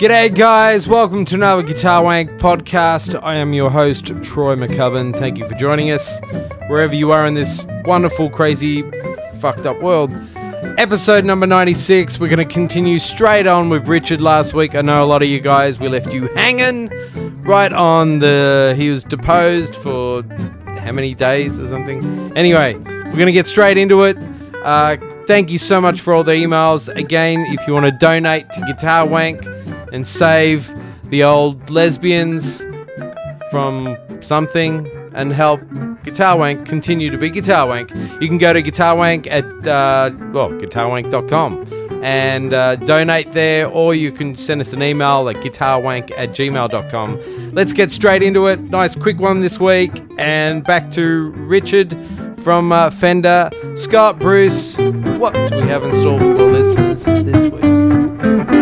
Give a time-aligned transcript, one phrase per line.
[0.00, 0.88] G'day, guys.
[0.88, 3.22] Welcome to another Guitar Wank podcast.
[3.22, 5.12] I am your host, Troy McCubbin.
[5.18, 6.22] Thank you for joining us
[6.68, 8.80] wherever you are in this wonderful, crazy,
[9.40, 10.10] fucked up world.
[10.78, 12.18] Episode number 96.
[12.18, 14.74] We're going to continue straight on with Richard last week.
[14.74, 16.88] I know a lot of you guys, we left you hanging
[17.42, 18.72] right on the.
[18.78, 20.22] He was deposed for
[20.78, 22.32] how many days or something?
[22.38, 24.16] Anyway, we're going to get straight into it.
[24.64, 26.88] Uh, thank you so much for all the emails.
[26.96, 29.44] Again, if you want to donate to Guitar Wank
[29.92, 30.74] and save
[31.10, 32.64] the old lesbians
[33.50, 35.60] from something and help
[36.02, 40.10] Guitar Wank continue to be Guitar Wank, you can go to Guitar Wank at, uh,
[40.32, 41.66] well, guitarwank.com
[42.02, 47.52] and uh, donate there, or you can send us an email at guitarwank at gmail.com.
[47.52, 48.60] Let's get straight into it.
[48.60, 50.02] Nice quick one this week.
[50.18, 51.96] And back to Richard
[52.38, 53.50] from uh, Fender.
[53.76, 54.76] Scott, Bruce,
[55.18, 58.59] what do we have in store for the listeners this week?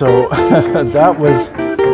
[0.00, 0.28] So
[0.82, 1.50] that was,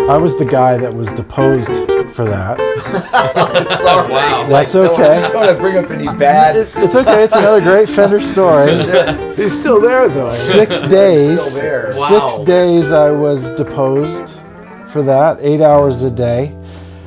[0.08, 1.74] I was the guy that was deposed
[2.14, 2.56] for that.
[3.82, 4.12] Sorry.
[4.12, 4.46] Wow.
[4.48, 5.16] That's I okay.
[5.16, 6.68] I don't want to bring up any bad.
[6.76, 7.24] It's okay.
[7.24, 8.70] It's another great Fender story.
[9.34, 10.30] He's still there though.
[10.30, 11.42] Six days.
[11.42, 11.90] Still there.
[11.90, 12.44] Six Wow.
[12.44, 14.38] days I was deposed
[14.86, 15.38] for that.
[15.40, 16.56] Eight hours a day.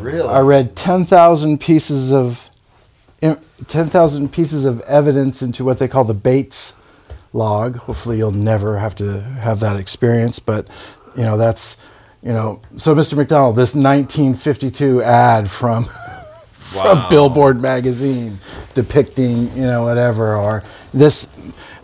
[0.01, 0.27] Really?
[0.27, 2.49] I read ten thousand pieces of,
[3.21, 6.68] ten thousand pieces of evidence into what they call the Bates
[7.33, 7.77] log.
[7.77, 10.39] Hopefully, you'll never have to have that experience.
[10.39, 10.67] But
[11.15, 11.77] you know, that's
[12.21, 12.61] you know.
[12.77, 13.15] So, Mr.
[13.15, 15.85] McDonald, this 1952 ad from
[16.69, 18.37] from Billboard magazine
[18.75, 21.27] depicting you know whatever or this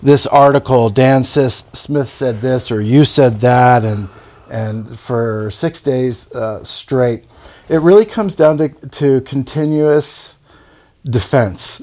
[0.03, 4.07] this article Dan Sis- Smith said this or you said that and
[4.50, 7.25] and for six days uh, straight
[7.68, 10.36] it really comes down to, to continuous
[11.03, 11.81] defense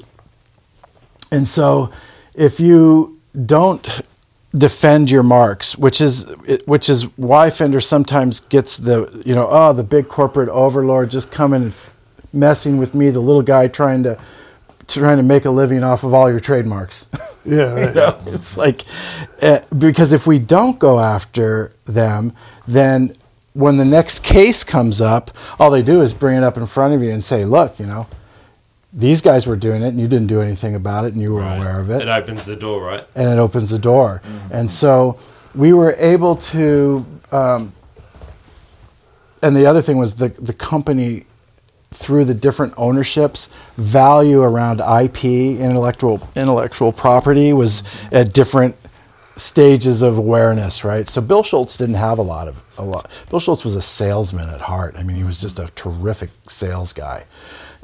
[1.29, 1.91] and so
[2.33, 3.12] if you
[3.45, 4.01] don't
[4.55, 6.23] defend your marks, which is
[6.65, 11.31] which is why Fender sometimes gets the you know oh the big corporate overlord just
[11.31, 11.93] coming and f-
[12.31, 14.17] messing with me, the little guy trying to
[14.87, 17.07] trying to make a living off of all your trademarks.
[17.45, 18.85] Yeah, you know, it's like
[19.41, 22.31] uh, because if we don't go after them,
[22.65, 23.17] then
[23.51, 26.93] when the next case comes up, all they do is bring it up in front
[26.93, 28.07] of you and say, "Look, you know,
[28.93, 31.41] these guys were doing it, and you didn't do anything about it, and you were
[31.41, 31.57] Right.
[31.57, 33.05] aware of it." It opens the door, right?
[33.15, 34.21] and it opens the door.
[34.51, 35.15] And so
[35.55, 37.73] we were able to, um,
[39.41, 41.25] and the other thing was the the company
[41.91, 45.25] through the different ownerships, value around IP,
[45.59, 48.75] intellectual intellectual property, was at different
[49.35, 51.07] stages of awareness, right?
[51.07, 53.07] So Bill Schultz didn't have a lot of a lot.
[53.29, 54.95] Bill Schultz was a salesman at heart.
[54.97, 57.23] I mean, he was just a terrific sales guy,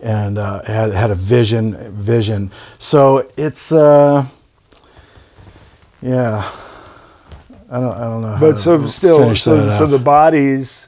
[0.02, 1.76] and uh, had had a vision.
[1.94, 2.52] Vision.
[2.78, 4.26] So it's uh,
[6.02, 6.50] yeah.
[7.72, 7.94] I don't.
[7.94, 8.32] I don't know.
[8.34, 10.88] how But to so still, finish so, that so the bodies,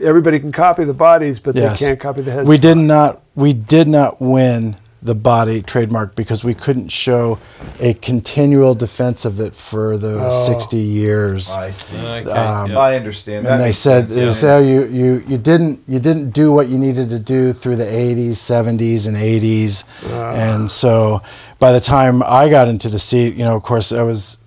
[0.00, 1.80] everybody can copy the bodies, but Yes.
[1.80, 2.48] they can't copy the heads.
[2.48, 3.22] We did not.
[3.34, 7.38] We did not win the body trademark because we couldn't show
[7.78, 10.46] a continual defense of it for the Oh.
[10.46, 11.54] 60 years.
[11.54, 11.96] I see.
[11.98, 12.30] Okay.
[12.30, 12.78] Um, yeah.
[12.78, 13.44] I understand.
[13.44, 14.32] That and they said, sense, they yeah.
[14.32, 17.76] said oh, you, you, you didn't you didn't do what you needed to do through
[17.76, 21.20] the 80s, 70s, and 80s, and so
[21.58, 24.38] by the time I got into the seat, you know, of course, I was,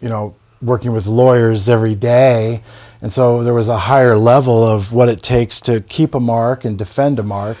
[0.00, 2.62] you know, working with lawyers every day,
[3.00, 6.64] and so there was a higher level of what it takes to keep a mark
[6.64, 7.56] and defend a mark,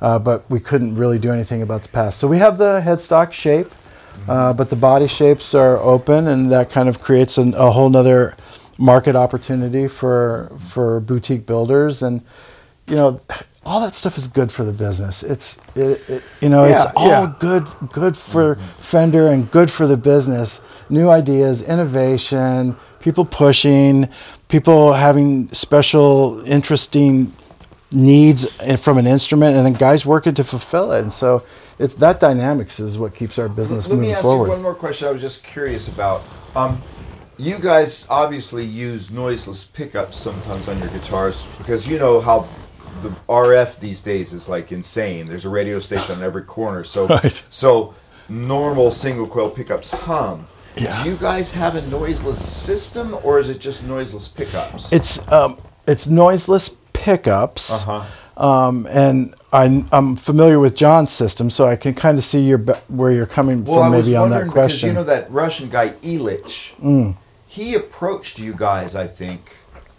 [0.00, 2.18] uh, but we couldn't really do anything about the past.
[2.18, 3.68] So we have the headstock shape.
[4.28, 7.88] Uh, but the body shapes are open, and that kind of creates an, a whole
[7.88, 8.34] nother
[8.78, 12.20] market opportunity for for boutique builders, and
[12.86, 13.20] you know,
[13.64, 15.22] all that stuff is good for the business.
[15.22, 17.34] It's it, it, you know, it's all yeah.
[17.38, 20.60] good good for Fender and good for the business.
[20.88, 24.08] New ideas, innovation, people pushing,
[24.48, 27.32] people having special, interesting
[27.92, 28.44] needs
[28.80, 31.00] from an instrument, and then guys working to fulfill it.
[31.02, 31.44] And so,
[31.78, 33.98] it's that dynamics is what keeps our business going.
[33.98, 34.46] Let me moving ask forward.
[34.46, 35.08] you one more question.
[35.08, 36.22] I was just curious about.
[36.54, 36.80] Um,
[37.36, 42.46] you guys obviously use noiseless pickups sometimes on your guitars because you know how
[43.00, 45.26] the RF these days is like insane.
[45.26, 47.42] There's a radio station on every corner, so Right.
[47.48, 47.94] so
[48.28, 50.46] normal single coil pickups hum.
[50.76, 51.02] Yeah.
[51.02, 54.92] Do you guys have a noiseless system, or is it just noiseless pickups?
[54.92, 55.56] It's um,
[55.86, 56.68] it's noiseless
[57.04, 58.46] pickups, Uh-huh.
[58.46, 62.58] um, and I, I'm familiar with John's system, so I can kind of see your
[62.88, 64.88] where you're coming Well, I from was maybe on that because question.
[64.90, 66.74] you know that Russian guy Ilitch.
[66.80, 67.16] Mm.
[67.46, 69.56] He approached you guys, I think,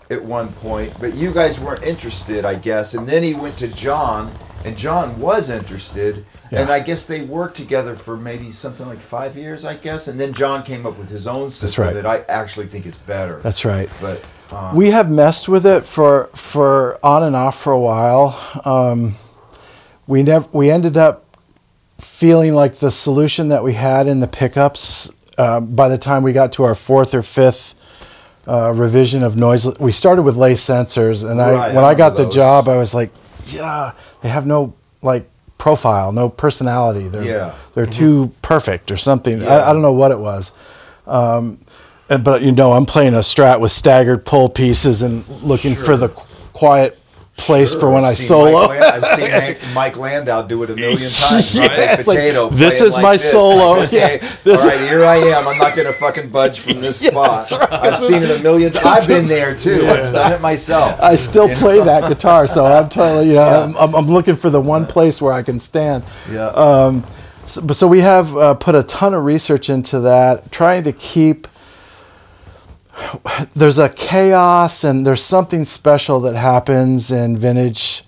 [0.09, 2.93] at one point, but you guys weren't interested, I guess.
[2.93, 4.31] And then he went to John,
[4.63, 9.35] and John was interested, and I guess they worked together for maybe something like five
[9.35, 10.07] years, I guess.
[10.07, 11.93] And then John came up with his own system right.
[11.93, 13.39] that I actually think is better.
[13.39, 13.89] That's right.
[13.99, 18.39] But um, we have messed with it for for on and off for a while.
[18.65, 19.15] Um,
[20.07, 21.25] we never we ended up
[21.97, 26.33] feeling like the solution that we had in the pickups uh, by the time we
[26.33, 27.75] got to our fourth or fifth
[28.47, 29.67] uh, revision of noise.
[29.79, 32.67] We started with Lace Sensors, and I Right, when I I got remember the job,
[32.67, 33.11] I was like,
[33.47, 37.07] yeah, they have no like profile, no personality.
[37.07, 37.53] They're Yeah.
[37.75, 39.41] they're too perfect or something.
[39.41, 39.47] Yeah.
[39.57, 40.51] I, I don't know what it was.
[41.05, 41.59] Um,
[42.19, 46.09] but you know, I'm playing a Strat with staggered pole pieces and looking for the
[46.09, 46.97] qu- quiet
[47.37, 48.67] place for when I I've seen solo.
[48.67, 51.55] Mike I've seen Mike, Mike Landau do it a million times.
[51.55, 52.19] Yeah, it's like,
[52.51, 53.31] this is like my this.
[53.31, 53.81] solo.
[53.83, 55.47] Okay, Yeah, this- all right, here I am.
[55.47, 57.51] I'm not going to fucking budge from this spot.
[57.53, 59.03] I've seen it a million times.
[59.03, 59.87] I've been there too.
[59.87, 60.99] I've done it myself.
[61.01, 64.49] I still play that guitar, so I'm totally, you know, I'm, I'm, I'm looking for
[64.51, 66.03] the one place where I can stand.
[66.29, 66.47] Yeah.
[66.49, 67.03] Um,
[67.47, 71.47] so, so we have uh, put a ton of research into that, trying to keep.
[73.55, 78.03] There's a chaos and there's something special that happens in vintage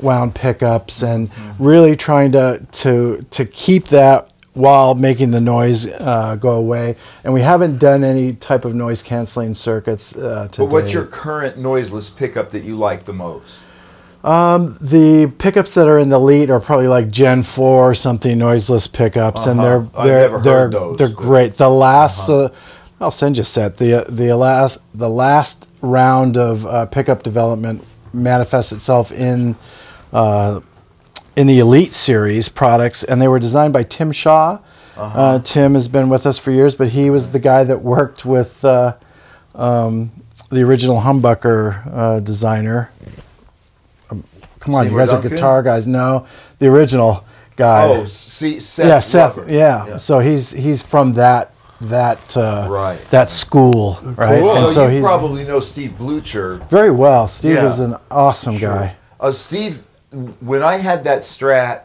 [0.00, 6.36] wound pickups, and really trying to to to keep that while making the noise uh,
[6.36, 6.96] go away.
[7.24, 10.64] And we haven't done any type of noise canceling circuits uh, today.
[10.66, 13.60] but what's your current noiseless pickup that you like the most?
[14.22, 18.86] The pickups that are in the lead are probably like Gen Four or something noiseless
[18.86, 20.04] pickups, and they're Uh-huh.
[20.06, 21.16] They're they're those, they're Uh-huh.
[21.28, 21.54] great.
[21.56, 22.48] The last, uh,
[23.02, 23.78] I'll send you a set.
[23.78, 29.56] The the last the last round of uh, pickup development manifests itself in
[30.12, 30.60] uh,
[31.36, 34.58] in the Elite series products, and they were designed by Tim Shaw.
[34.96, 35.18] Uh-huh.
[35.18, 38.24] uh Tim has been with us for years, but he was the guy that worked
[38.24, 38.94] with uh,
[39.54, 40.12] um,
[40.50, 42.90] the original humbucker uh, designer.
[44.10, 44.22] Um,
[44.60, 45.32] come on, you guys Duncan?
[45.32, 45.86] are guitar guys.
[45.86, 46.26] No,
[46.58, 47.24] the original
[47.56, 47.86] guy.
[47.88, 48.86] Oh, see, Seth.
[48.86, 49.36] yeah, Seth.
[49.38, 49.52] Lover.
[49.52, 49.96] Yeah.
[49.96, 51.52] so he's he's from that
[51.88, 53.00] that uh, Right.
[53.10, 54.40] that school, right?
[54.40, 54.52] Cool.
[54.56, 56.56] And so, so you he's probably know Steve Blucher.
[56.70, 57.28] very well.
[57.28, 57.66] Steve Yeah.
[57.66, 58.96] is an awesome guy.
[59.20, 59.84] Uh, Steve,
[60.40, 61.82] when I had that Strat,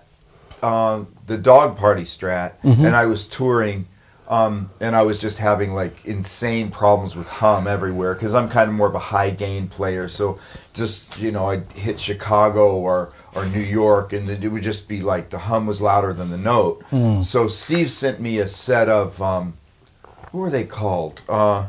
[0.63, 2.85] um, the Dog Party Strat, Mm-hmm.
[2.85, 3.87] and I was touring,
[4.29, 8.69] um, and I was just having like insane problems with hum everywhere because I'm kind
[8.69, 10.09] of more of a high gain player.
[10.09, 10.37] So
[10.73, 15.01] just you know, I'd hit Chicago or or New York, and it would just be
[15.01, 16.83] like the hum was louder than the note.
[16.91, 17.23] Mm.
[17.23, 19.53] So Steve sent me a set of um,
[20.31, 21.21] what were they called?
[21.29, 21.67] Uh,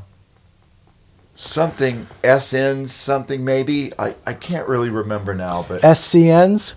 [1.37, 3.93] something SNs, something maybe.
[3.99, 6.75] I, I can't really remember now, but SCNs.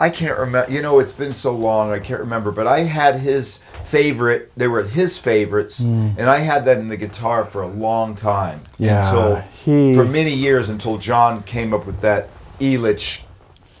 [0.00, 0.70] I can't remember.
[0.72, 2.50] You know, it's been so long, I can't remember.
[2.50, 4.50] But I had his favorite.
[4.56, 8.60] They were his favorites, and I had that in the guitar for a long time.
[8.78, 12.28] Yeah, until he- for many years until John came up with that
[12.60, 13.22] Ilitch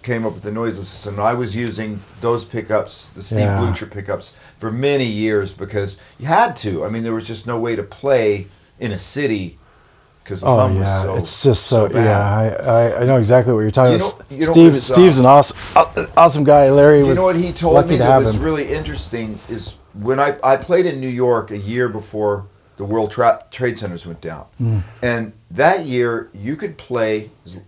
[0.02, 1.18] came up with the noiseless system.
[1.18, 3.58] I was using those pickups, the Steve Yeah.
[3.58, 6.86] Blucher pickups, for many years because you had to.
[6.86, 8.46] I mean, there was just no way to play
[8.80, 9.58] in a city
[10.22, 11.14] because the Oh hum yeah, was so.
[11.16, 12.04] it's just so, bad.
[12.06, 12.72] yeah.
[12.72, 14.30] I, I, know exactly what you're talking You about.
[14.30, 15.58] know- you Steve, what's, uh, Steve's an awesome,
[16.16, 16.70] awesome guy.
[16.70, 18.42] Larry You was You know what he told me to that was him.
[18.42, 22.46] really interesting is when I, I played in New York a year before
[22.78, 24.78] the World Tra- Trade Centers went down, Hmm.
[25.02, 27.60] and that year you could play as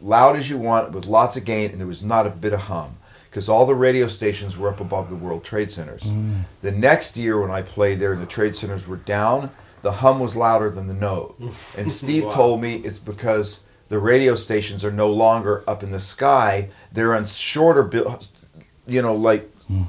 [0.00, 2.60] loud as you want with lots of gain, and there was not a bit of
[2.60, 2.94] hum
[3.30, 6.04] because all the radio stations were up above the World Trade Centers.
[6.10, 6.40] Hmm.
[6.62, 9.50] The next year when I played there and the trade centers were down,
[9.82, 11.40] the hum was louder than the note.
[11.76, 16.00] And Steve told me it's because the radio stations are no longer up in the
[16.00, 18.20] sky; they're on shorter, buil-
[18.86, 19.48] you know, like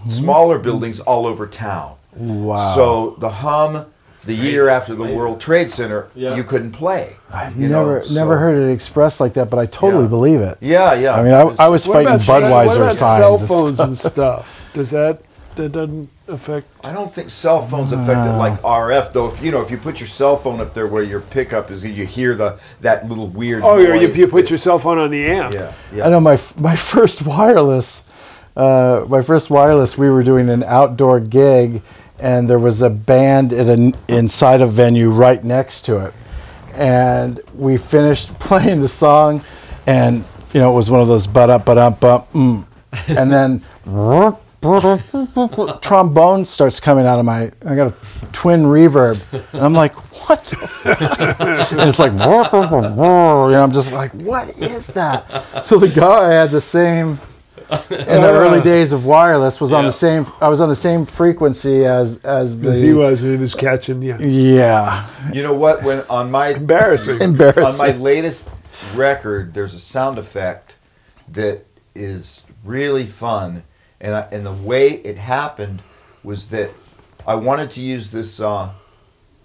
[0.10, 1.96] smaller buildings all over town.
[2.16, 2.76] Wow.
[2.76, 3.86] So the hum,
[4.26, 6.36] the year after the World Trade Center, Yeah.
[6.36, 7.16] you couldn't play.
[7.32, 10.10] I've you know, never so- never heard it expressed like that, but I totally Yeah.
[10.10, 10.58] believe it.
[10.62, 11.14] Yeah, yeah.
[11.16, 13.20] I mean, I, I was What fighting about, what Budweiser about signs.
[13.22, 13.88] cell and phones stuff.
[13.88, 14.62] and stuff?
[14.74, 15.20] Does that
[15.56, 16.68] that doesn't affect?
[16.86, 19.28] I don't think cell phones affect it like RF though.
[19.28, 21.84] If you know, if you put your cell phone up there where your pickup is,
[21.84, 23.64] you hear the that little weird.
[23.64, 25.54] Oh, you, you, you put that- your cell phone on the amp.
[25.54, 26.06] Yeah, yeah.
[26.08, 28.04] I know my my first wireless,
[28.56, 29.98] uh, my first wireless.
[29.98, 31.82] We were doing an outdoor gig,
[32.20, 36.14] and there was a band at an inside a venue right next to it,
[36.74, 39.44] and we finished playing the song,
[39.88, 40.24] and
[40.54, 42.66] you know it was one of those but up but up bump, mm.
[43.08, 43.64] and then.
[45.82, 49.22] trombone starts coming out of my I got a twin reverb
[49.54, 49.94] and I'm like
[50.28, 51.72] what the fuck?
[51.72, 56.60] and it's like and I'm just like what is that so the guy had the
[56.60, 57.20] same
[57.72, 61.06] in the early days of wireless was on the same I was on the same
[61.06, 64.02] frequency as as the As he was, he was catching.
[64.02, 65.84] Yeah, yeah You know what?
[65.84, 67.22] When on my embarrassing.
[67.22, 68.50] embarrassing on my latest
[68.96, 70.78] record, there's a sound effect
[71.28, 73.64] that is really fun,
[74.02, 75.82] and I, and the way it happened
[76.24, 76.72] was that
[77.28, 78.72] I wanted to use this uh,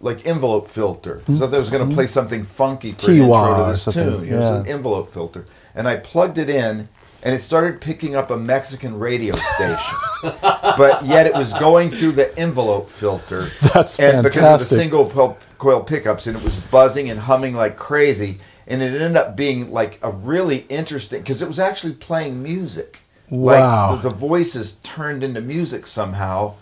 [0.00, 1.20] like envelope filter.
[1.26, 3.72] So I thought I was going to play something funky for an Tiwa intro to
[3.72, 4.28] this something, tune.
[4.28, 4.60] It was yeah.
[4.60, 6.88] an envelope filter, and I plugged it in.
[7.24, 12.12] And it started picking up a Mexican radio station, but yet it was going through
[12.12, 17.08] the envelope filter That's and because of the single coil pickups, and it was buzzing
[17.08, 21.48] and humming like crazy, and it ended up being like a really interesting because it
[21.48, 23.00] was actually playing music.
[23.30, 23.92] Wow.
[23.92, 26.56] Like the, the voices turned into music somehow,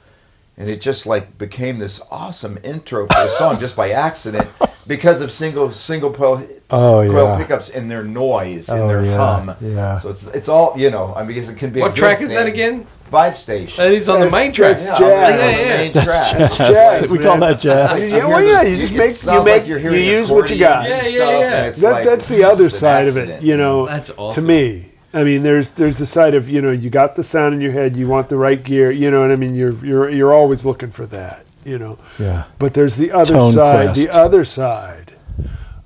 [0.57, 4.49] and it just like became this awesome intro for the song just by accident
[4.87, 7.37] because of single single coil, Oh, coil yeah.
[7.39, 9.57] pickups and their noise and Oh, their yeah, hum.
[9.61, 9.99] yeah.
[10.01, 11.15] So it's it's all you know.
[11.15, 11.81] I mean, it can be.
[11.81, 12.87] What good track is that again?
[13.11, 13.77] Vibe station.
[13.85, 14.79] That is on the main track.
[14.81, 15.33] yeah, on the- jazz.
[15.33, 15.91] on the Yeah, yeah.
[15.93, 16.57] That's jazz.
[16.57, 19.79] jazz, we call that jazz Yeah, well, yeah, you just make- you make- like you're
[19.81, 20.89] you hearing use what you got.
[20.89, 21.71] Yeah, yeah, yeah.
[21.71, 23.85] That, like, that's the other just an side of it, you know.
[23.87, 24.43] That's awesome.
[24.43, 27.55] To me, I mean, there's there's the side of you know you got the sound
[27.55, 30.09] in your head, you want the right gear, you know, and I mean you're you're
[30.11, 31.99] you're always looking for that, you know.
[32.19, 34.01] yeah But there's the other Tone side, quest.
[34.11, 35.13] the other side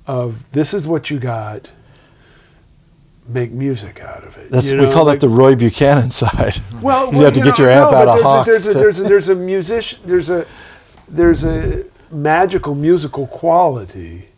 [0.05, 1.69] of this is what you got.
[3.29, 4.49] Make music out of it.
[4.51, 7.59] that's you we call like- that the Roy Buchanan side well, you have to get
[7.59, 9.35] your amp no, out of Hawk there's a, to- there's a, there's a, there's a
[9.35, 10.45] musician there's a
[11.09, 14.29] there's a magical musical quality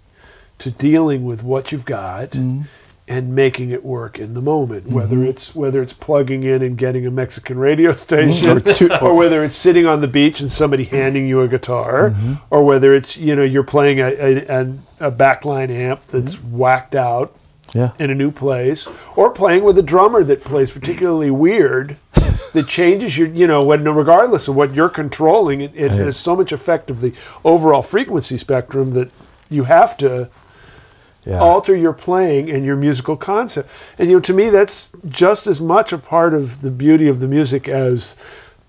[0.57, 2.61] to dealing with what you've got Mm-hmm.
[3.09, 7.05] And making it work in the moment whether it's whether it's plugging in and getting
[7.07, 10.83] a Mexican radio station Or two- or whether it's sitting on the beach and somebody
[10.85, 12.33] handing you a guitar Mm-hmm.
[12.51, 16.57] or whether it's you know you're playing a, a, a, backline amp that's Mm-hmm.
[16.57, 17.35] whacked out
[17.73, 21.97] yeah in a new place, or playing with a drummer that plays particularly weird,
[22.53, 26.35] that changes your, you know, when regardless of what you're controlling, it, it has so
[26.35, 27.13] much effect of the
[27.45, 29.11] overall frequency spectrum that
[29.51, 30.29] you have to
[31.25, 33.69] yeah alter your playing and your musical concept.
[33.97, 37.19] And you know, to me, that's just as much a part of the beauty of
[37.19, 38.15] the music as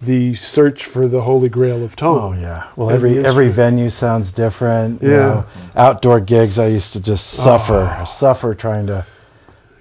[0.02, 2.18] the search for the holy grail of tone.
[2.18, 2.68] Oh yeah.
[2.76, 5.02] Well, And every every venue sounds different.
[5.02, 5.16] You Yeah.
[5.16, 7.44] know, outdoor gigs, I used to just ah.
[7.44, 8.04] suffer, Oh.
[8.04, 9.04] suffer trying to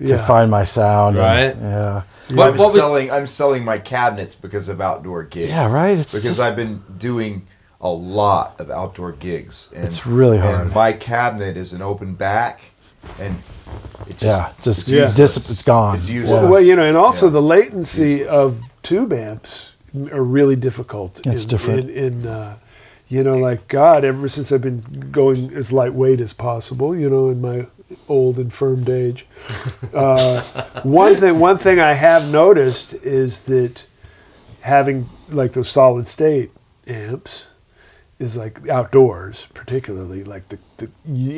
[0.06, 0.26] to Yeah.
[0.26, 1.18] find my sound.
[1.18, 1.56] and- Right.
[1.62, 2.02] yeah.
[2.36, 3.12] What, I'm what was, selling.
[3.12, 5.50] I'm selling my cabinets because of outdoor gigs.
[5.50, 5.70] Yeah.
[5.72, 5.98] Right.
[5.98, 7.42] It's Because just, I've been doing
[7.82, 9.70] a lot of outdoor gigs.
[9.76, 10.76] And, It's really and hard.
[10.76, 12.72] my cabinet is an open back,
[13.20, 13.36] and
[14.08, 14.50] it just, yeah.
[14.62, 15.12] Just it's Yeah.
[15.16, 15.98] dis- it's gone.
[16.00, 16.50] It's useless.
[16.50, 17.32] Well, you know, and also Yeah.
[17.34, 18.30] the latency Useless.
[18.32, 19.72] of tube amps
[20.12, 21.22] are really difficult.
[21.26, 21.90] It's in, different.
[21.90, 22.56] In, in uh,
[23.08, 27.30] you know, like God, ever since I've been going as lightweight as possible, you know,
[27.30, 27.66] in my
[28.08, 29.26] old infirmed age.
[29.94, 30.42] Uh,
[30.84, 33.84] one thing, one thing I have noticed is that
[34.62, 36.52] having like those solid state
[36.88, 37.46] amps
[38.20, 40.90] is like outdoors, particularly like the, the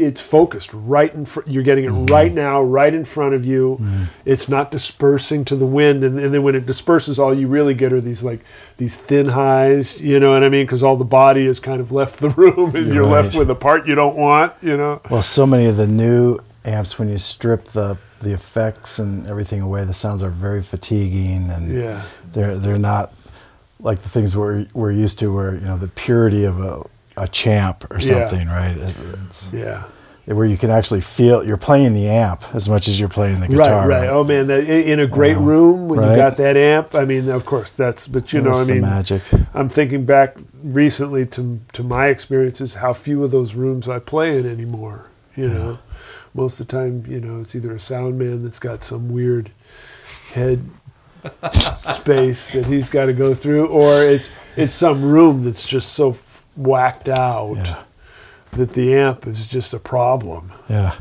[0.03, 1.47] it's focused right in front.
[1.47, 2.05] You're getting it Mm-hmm.
[2.13, 3.79] right now, right in front of you.
[4.25, 7.75] It's not dispersing to the wind, and, and then when it disperses, all you really
[7.75, 8.39] get are these like
[8.77, 10.01] these thin highs.
[10.01, 10.65] You know what I mean?
[10.65, 13.39] Because all the body has kind of left the room, and you're left Right.
[13.39, 14.53] with a part you don't want.
[14.63, 15.01] You know?
[15.09, 19.61] Well, so many of the new amps, when you strip the the effects and everything
[19.61, 22.01] away, the sounds are very fatiguing, and Yeah.
[22.33, 23.13] they're they're not
[23.81, 26.83] like the things we're we're used to, where you know the purity of a
[27.17, 28.27] a champ or Yeah.
[28.27, 28.77] something, right?
[28.77, 28.95] It-
[29.27, 29.83] It's, Yeah.
[30.25, 33.47] where you can actually feel you're playing the amp as much as you're playing the
[33.47, 33.87] guitar.
[33.87, 33.87] Right, guitar.
[33.89, 34.09] right.
[34.09, 36.95] Oh man, that, in a great room when you got that amp.
[36.95, 38.07] I mean, of course, that's.
[38.07, 39.23] But you know, I the mean, magic.
[39.53, 44.37] I'm thinking back recently to to my experiences, how few of those rooms I play
[44.37, 45.05] in anymore.
[45.35, 45.79] You know,
[46.33, 49.49] most of the time, you know, it's either a sound man that's got some weird
[50.33, 50.61] head
[51.95, 56.17] space that he's got to go through, or it's it's some room that's just so
[56.55, 57.83] whacked out Yeah.
[58.51, 60.51] that the amp is just a problem.
[60.69, 60.95] Yeah.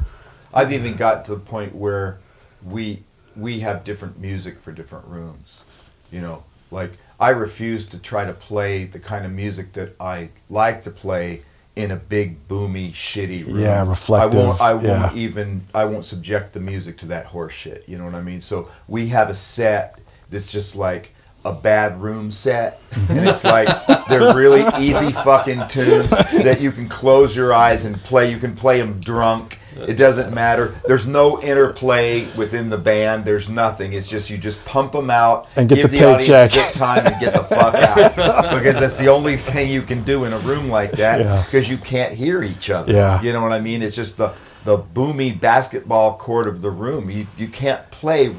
[0.52, 2.18] I've even got to the point where
[2.64, 3.02] we
[3.36, 5.62] we have different music for different rooms.
[6.10, 10.30] You know, like I refuse to try to play the kind of music that I
[10.48, 11.42] like to play
[11.76, 13.60] in a big boomy shitty room.
[13.60, 15.20] Yeah, reflective, I won't I won't yeah.
[15.22, 17.84] even I won't subject the music to that horse shit.
[17.88, 18.40] You know what I mean?
[18.40, 20.00] So we have a set
[20.30, 23.66] that's just like a bad room set and it's like
[24.09, 28.31] they're really easy fucking tunes that you can close your eyes and play.
[28.31, 29.59] You can play them drunk.
[29.74, 30.74] It doesn't matter.
[30.87, 33.24] There's no interplay within the band.
[33.24, 33.94] There's nothing.
[33.94, 36.72] It's just you just pump them out And get give the the, audience paycheck.
[36.72, 38.55] good time and get the fuck out.
[38.61, 41.42] Because that's the only thing you can do in a room like that Yeah.
[41.42, 42.92] because you can't hear each other.
[42.92, 43.22] Yeah.
[43.22, 43.81] you know what i mean?
[43.83, 47.09] It's just the the boomy basketball court of the room.
[47.11, 48.37] You you can't play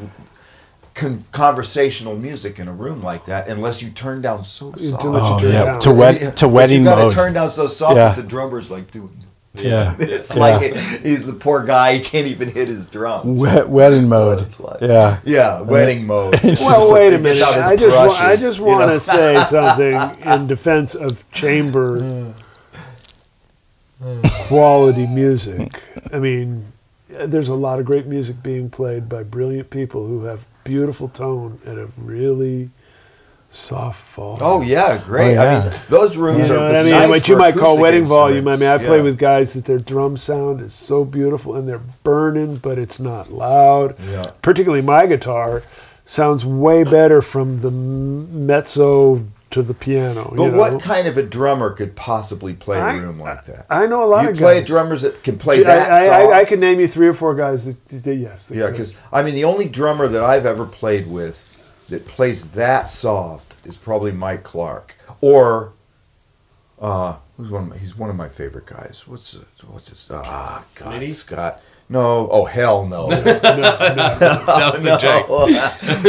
[0.94, 5.04] con- conversational music in a room like that unless you turn down so Until soft.
[5.04, 5.80] you Oh turn yeah, down.
[5.80, 7.14] to wet to But wedding you gotta mode.
[7.14, 8.10] turn down so soft Yeah.
[8.10, 9.10] that the drummer's like doing.
[9.54, 9.96] Yeah.
[10.00, 10.36] It's Yeah.
[10.40, 11.96] like he's the poor guy.
[11.98, 13.38] He can't even hit his drums.
[13.40, 14.46] Wet, wedding mode.
[14.60, 15.18] like- yeah.
[15.26, 16.40] Yeah, wedding mode.
[16.44, 17.40] Well, wait a like he minute.
[17.40, 22.34] gets I his just, wa- I just want to say something in defense of chamber
[24.48, 25.82] quality music.
[26.12, 26.72] I mean,
[27.10, 31.60] there's a lot of great music being played by brilliant people who have beautiful tone
[31.66, 32.70] and a really
[33.50, 34.40] soft volume.
[34.42, 35.36] Oh yeah, great.
[35.38, 36.68] Oh, I mean, those rooms You know are.
[36.70, 36.92] what I mean?
[36.92, 38.48] nice What you might call wedding volume.
[38.48, 38.88] I mean, I instruments.
[38.88, 39.04] play Yeah.
[39.04, 43.32] with guys that their drum sound is so beautiful and they're burning, but it's not
[43.32, 43.96] loud.
[44.10, 44.32] Yeah.
[44.42, 45.64] Particularly my guitar
[46.06, 50.34] sounds way better from the mezzo to the piano.
[50.36, 50.58] But you know?
[50.58, 53.66] what kind of a drummer could possibly play I- a room like that?
[53.70, 54.40] I know a lot of guys.
[54.40, 54.68] you of play guys.
[54.68, 56.34] drummers that can play I, that I, soft.
[56.34, 58.48] I, I can name you three or four guys that, that yes.
[58.48, 61.48] that Yeah, because I mean, the only drummer that I've ever played with
[61.90, 65.74] that plays that soft is probably Mike Clark, or
[66.80, 69.04] uh, who's one of my, he's one of my favorite guys.
[69.06, 71.12] What's uh, what's his ah God Smitty?
[71.12, 71.62] Scott?
[71.90, 75.28] No, oh hell no, that was a joke.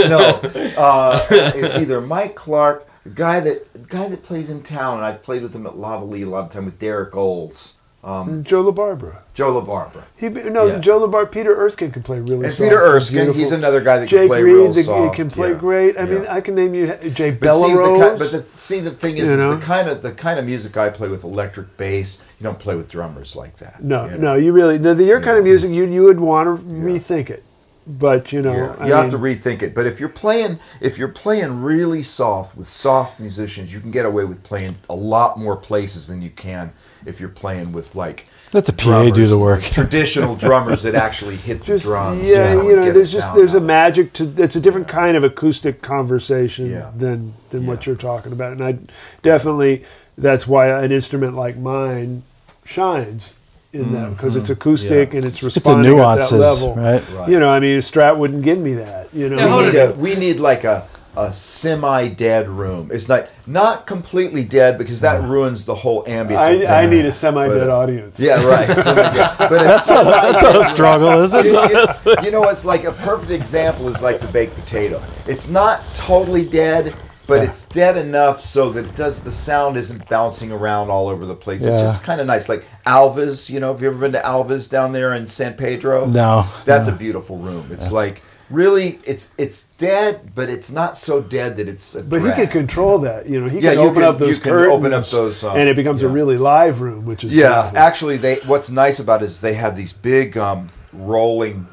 [0.08, 0.80] no.
[0.80, 5.22] Uh, it's either Mike Clark, the guy that guy that plays in town, and I've
[5.22, 8.42] played with him at La Ve Lee a lot of time with Derek Olds, um,
[8.42, 9.22] Joe LaBarbera.
[9.32, 10.04] Joe LaBarbera.
[10.16, 10.78] He no Yeah.
[10.78, 11.30] Joe LaBarbera.
[11.30, 12.46] Peter Erskine can play really.
[12.46, 13.40] And soft Peter Erskine, beautiful.
[13.40, 15.16] he's another guy that can Jake play Reed real that soft.
[15.16, 15.58] can play yeah.
[15.58, 15.96] great.
[15.96, 19.18] I mean, I can name you Jay But see, the but the, see, the thing
[19.18, 22.20] is, is the kind of the kind of music I play with electric bass.
[22.40, 23.84] You don't play with drummers like that.
[23.84, 24.16] no, you know?
[24.16, 27.30] no, you really no, the, your kind of music you you would want to rethink
[27.30, 27.44] it,
[27.86, 29.74] but you know, Yeah, I you have to rethink it.
[29.74, 34.04] But if you're playing, if you're playing really soft with soft musicians, you can get
[34.06, 36.72] away with playing a lot more places than you can
[37.06, 38.26] if you're playing with like.
[38.52, 39.62] Let the PA do the work.
[39.80, 42.28] Traditional drummers that actually hit the drums.
[42.28, 45.16] yeah, and you know, there's just sound there's a magic to it's a different kind
[45.16, 46.92] of acoustic conversation Yeah.
[46.94, 48.78] than than what you're talking about, and I
[49.22, 49.84] definitely
[50.18, 52.22] that's why an instrument like mine
[52.66, 53.34] shines
[53.72, 55.12] in that because it's acoustic Mm-hmm.
[55.12, 55.16] Yeah.
[55.18, 56.74] and it's It's the responding at that level.
[56.74, 57.08] right?
[57.10, 57.28] Right.
[57.28, 59.08] You know, I mean, Strat wouldn't give me that.
[59.14, 62.90] You know, Yeah, we need, a, we need like a, a semi-dead room.
[62.92, 66.66] It's not not completely dead because that ruins the whole ambience.
[66.66, 68.18] I, I need a semi-dead But, audience.
[68.20, 68.66] Yeah, right.
[68.84, 69.36] semi-dead.
[69.38, 71.46] But it's, That's not a struggle, is it?
[71.46, 75.00] you, you- you know, it's like a perfect example is like the baked potato.
[75.26, 76.94] It's not totally dead,
[77.26, 81.34] but it's dead enough so that does the sound isn't bouncing around all over the
[81.36, 81.64] place.
[81.64, 83.48] It's just kind of nice, like Alva's.
[83.48, 86.06] You know, have you ever been to Alva's down there in San Pedro?
[86.06, 86.46] No.
[86.64, 87.68] That's a beautiful room.
[87.70, 91.94] It's like really, it's it's dead, but it's not so dead that it's.
[91.94, 93.28] A But he can control that.
[93.28, 95.06] You know, he Yeah, can you open can- up those you can curtains, open up
[95.06, 97.78] those, um, and it becomes a really live room, which is Yeah, beautiful.
[97.78, 101.66] actually, they what's nice about it is they have these big um, rolling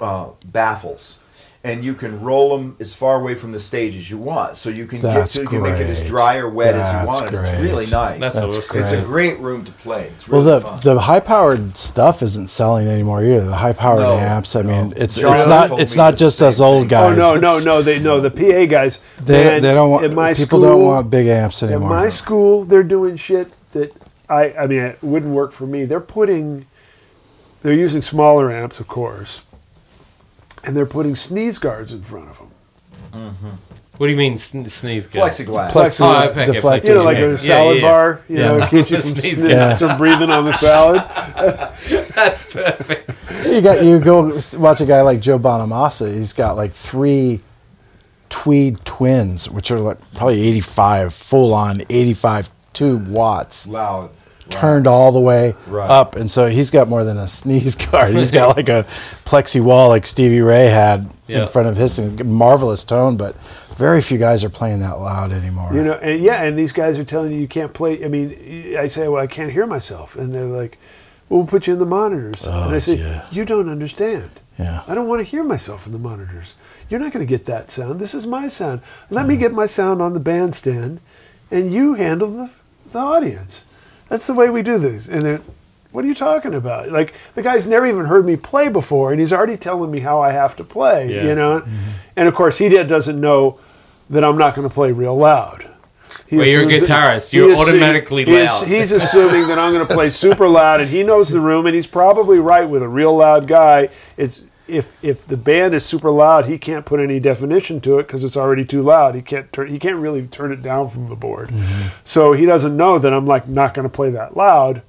[0.00, 1.18] uh, baffles,
[1.64, 4.54] and you can roll them as far away from the stage as you want.
[4.58, 6.86] So you can That's get to you can make it as dry or wet as
[7.02, 7.34] you want.
[7.34, 8.20] and It's really nice.
[8.20, 8.78] That's That's awesome.
[8.82, 9.06] It's a great.
[9.06, 10.10] great room to play.
[10.14, 10.80] It's Well, really the fun.
[10.82, 13.46] the high powered stuff isn't selling anymore either.
[13.46, 14.54] The high powered No, amps.
[14.54, 14.68] I no.
[14.84, 16.88] mean, it's John it's not it's not just same us old thing.
[16.88, 17.18] guys.
[17.18, 17.82] Oh no, no, no!
[17.82, 18.98] They no the PA guys.
[19.24, 21.88] They, man, they don't want my people school, don't want big amps At anymore.
[21.88, 23.90] my school, they're doing shit that
[24.28, 25.86] I I mean it wouldn't work for me.
[25.86, 26.66] They're putting,
[27.62, 29.42] they're using smaller amps, of course,
[30.66, 32.50] and they're putting sneeze guards in front of them.
[33.12, 33.48] Mm-hmm.
[33.98, 35.30] What do you mean sn- sneeze guard?
[35.32, 35.70] Plexiglass.
[35.70, 36.90] Plexi- Oh, okay, okay, deflecting.
[36.90, 37.82] You know, like Yeah, a yeah, salad yeah.
[37.82, 38.20] bar.
[38.28, 38.56] You Yeah.
[38.56, 39.78] know, keeps you from, Sneeze sne- guard.
[39.78, 41.04] from breathing on the salad.
[42.14, 43.10] That's perfect.
[43.46, 46.12] you got you go s- watch a guy like Joe Bonamassa.
[46.12, 47.40] He's got like three
[48.30, 53.68] Tweed twins, which are like probably 85 full on 85 tube watts.
[53.68, 54.10] Loud.
[54.50, 55.88] Turned all the way Right.
[55.88, 58.14] up, and so he's got more than a sneeze guard.
[58.14, 58.86] He's got like a
[59.24, 61.42] plexi wall, like Stevie Ray had Yeah.
[61.42, 62.20] in front of his thing.
[62.30, 63.36] Marvelous tone, but
[63.76, 65.70] very few guys are playing that loud anymore.
[65.72, 68.04] You know, and yeah, and these guys are telling you you can't play.
[68.04, 70.78] I mean, I say, well, I can't hear myself, and they're like,
[71.28, 72.44] well, we'll put you in the monitors.
[72.46, 73.26] Oh, and I say, yeah.
[73.32, 74.30] you don't understand.
[74.58, 74.82] Yeah.
[74.86, 76.54] I don't want to hear myself in the monitors.
[76.88, 77.98] You're not going to get that sound.
[77.98, 78.82] This is my sound.
[79.10, 81.00] Let me get my sound on the bandstand,
[81.50, 82.50] and you handle the,
[82.92, 83.64] the audience.
[84.08, 85.08] That's the way we do this.
[85.08, 85.42] And then,
[85.92, 86.90] what are you talking about?
[86.90, 90.20] Like the guy's never even heard me play before, and he's already telling me how
[90.20, 91.14] I have to play.
[91.14, 91.24] Yeah.
[91.24, 91.90] You know, mm-hmm.
[92.16, 93.58] and of course he doesn't know
[94.10, 95.68] that I'm not going to play real loud.
[96.26, 97.32] He Well, you're a guitarist.
[97.32, 98.66] You're assu- automatically loud.
[98.66, 101.74] he's assuming that I'm going to play super loud, and he knows the room, and
[101.74, 103.88] he's probably right with a real loud guy.
[104.16, 108.06] It's if if the band is super loud, he can't put any definition to it
[108.06, 109.14] because it's already too loud.
[109.14, 109.68] He can't turn.
[109.68, 111.48] He can't really turn it down from the board.
[111.50, 111.88] Mm-hmm.
[112.04, 114.82] So he doesn't know that I'm like not going to play that loud,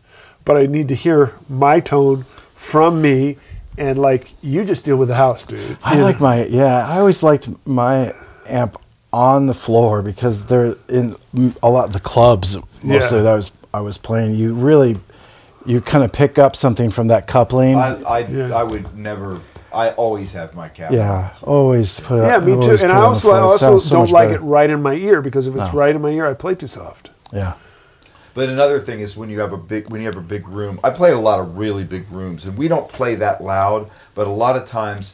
[0.45, 2.23] but I need to hear my tone
[2.55, 3.38] from me.
[3.77, 5.77] And like you just deal with the house, dude.
[5.83, 6.27] I You like know?
[6.27, 6.88] my yeah.
[6.88, 8.13] I always liked my
[8.47, 8.77] amp
[9.11, 13.23] on the floor because they're in m- a lot of the clubs mostly Yeah.
[13.23, 14.35] that I was I was playing.
[14.35, 14.95] You really
[15.65, 17.75] you kind of pick up something from that coupling.
[17.75, 18.55] I, I, Yeah.
[18.55, 19.41] I would never.
[19.75, 20.91] I always have my cap.
[20.91, 22.27] yeah, always put it.
[22.27, 22.71] Yeah, me too.
[22.83, 23.31] And I it on the also.
[23.31, 24.39] I also so don't much like better.
[24.41, 25.79] it right in my ear because if it's No.
[25.79, 27.09] right in my ear, I play too soft.
[27.33, 27.53] Yeah,
[28.33, 30.79] But another thing is when you have a big when you have a big room.
[30.83, 33.89] I played a lot of really big rooms, and we don't play that loud.
[34.13, 35.13] But a lot of times,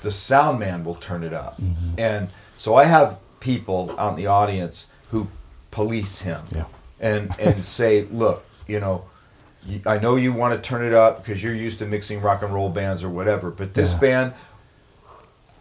[0.00, 1.94] the sound man will turn it up, Mm-hmm.
[1.98, 5.28] and so I have people out in the audience who
[5.70, 6.64] police him, Yeah.
[7.00, 9.04] and and say, look, you know.
[9.86, 12.52] I know you want to turn it up because you're used to mixing rock and
[12.52, 13.98] roll bands or whatever, but this Yeah.
[14.00, 14.32] band,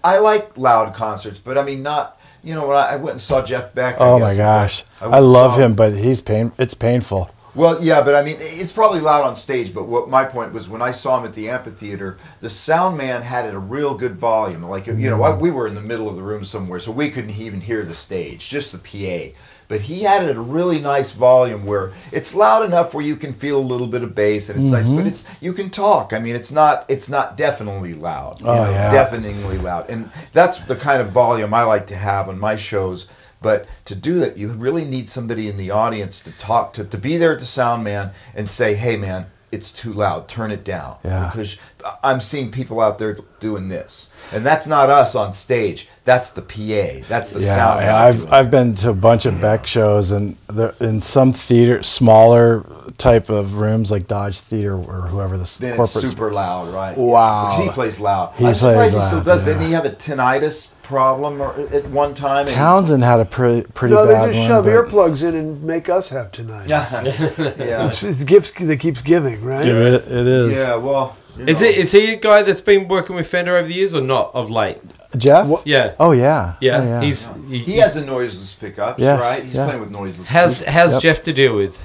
[0.04, 2.18] I like loud concerts, but I mean not.
[2.44, 4.02] You know, when I, I went and saw Jeff Beck.
[4.02, 6.52] I Oh my gosh, the- I, love him, but he's pain.
[6.58, 7.30] It's painful.
[7.54, 9.74] Well, yeah, but I mean, it's probably loud on stage.
[9.74, 13.24] But what my point was when I saw him at the amphitheater, the sound man
[13.24, 14.64] had it a real good volume.
[14.64, 17.10] Like you know, I, we were in the middle of the room somewhere, so we
[17.10, 19.38] couldn't even hear the stage, just the PA.
[19.68, 23.32] But he had it a really nice volume where it's loud enough where you can
[23.32, 25.08] feel a little bit of bass and it's nice, but mm-hmm.
[25.08, 26.12] it's you can talk.
[26.12, 28.42] I mean, it's not it's not definitely loud.
[28.44, 28.92] Oh, know, yeah.
[28.92, 33.08] deafeningly loud, and that's the kind of volume I like to have on my shows.
[33.42, 36.98] But to do that, you really need somebody in the audience to talk to, to
[36.98, 40.28] be there at the sound man and say, "Hey, man, it's too loud.
[40.28, 41.30] Turn it down." Yeah.
[41.32, 41.58] Because
[42.04, 45.88] I'm seeing people out there doing this, and that's not us on stage.
[46.06, 47.04] That's the PA.
[47.10, 47.82] That's the Yeah, sound.
[47.82, 48.32] yeah, I've doing.
[48.34, 52.64] I've been to a bunch of Beck shows, and there, in some theater, smaller
[53.00, 56.08] type of rooms like Dodge Theater or whoever the Then it's corporate.
[56.10, 56.96] super loud, right?
[56.98, 57.50] Wow.
[57.52, 58.34] Because he plays loud.
[58.38, 58.60] He I'm plays
[58.92, 59.42] surprised he still loud, does.
[59.48, 59.54] yeah.
[59.54, 62.46] Didn't he have a tinnitus problem or, at one time?
[62.46, 64.48] Townshend had a pretty pretty No, they bad just one.
[64.48, 66.70] shove but- earplugs in and make us have tonight.
[66.70, 67.02] yeah.
[67.86, 69.66] It's, it's the gifts that keeps giving, right?
[69.66, 70.58] Yeah, it, it is.
[70.58, 70.76] Yeah.
[70.76, 71.16] Well.
[71.38, 73.94] you Is it is he a guy that's been working with Fender over the years
[73.96, 74.78] or not of late?
[75.18, 75.48] Jeff.
[75.66, 75.94] Yeah.
[76.00, 76.56] Oh yeah.
[76.62, 77.02] Yeah, Oh, yeah.
[77.02, 79.44] he's he, He has the noiseless pickups, Yes, right?
[79.44, 79.66] He's yeah.
[79.66, 80.28] playing with noiseless.
[80.28, 81.02] how's how's Yep.
[81.02, 81.80] Jeff to deal with?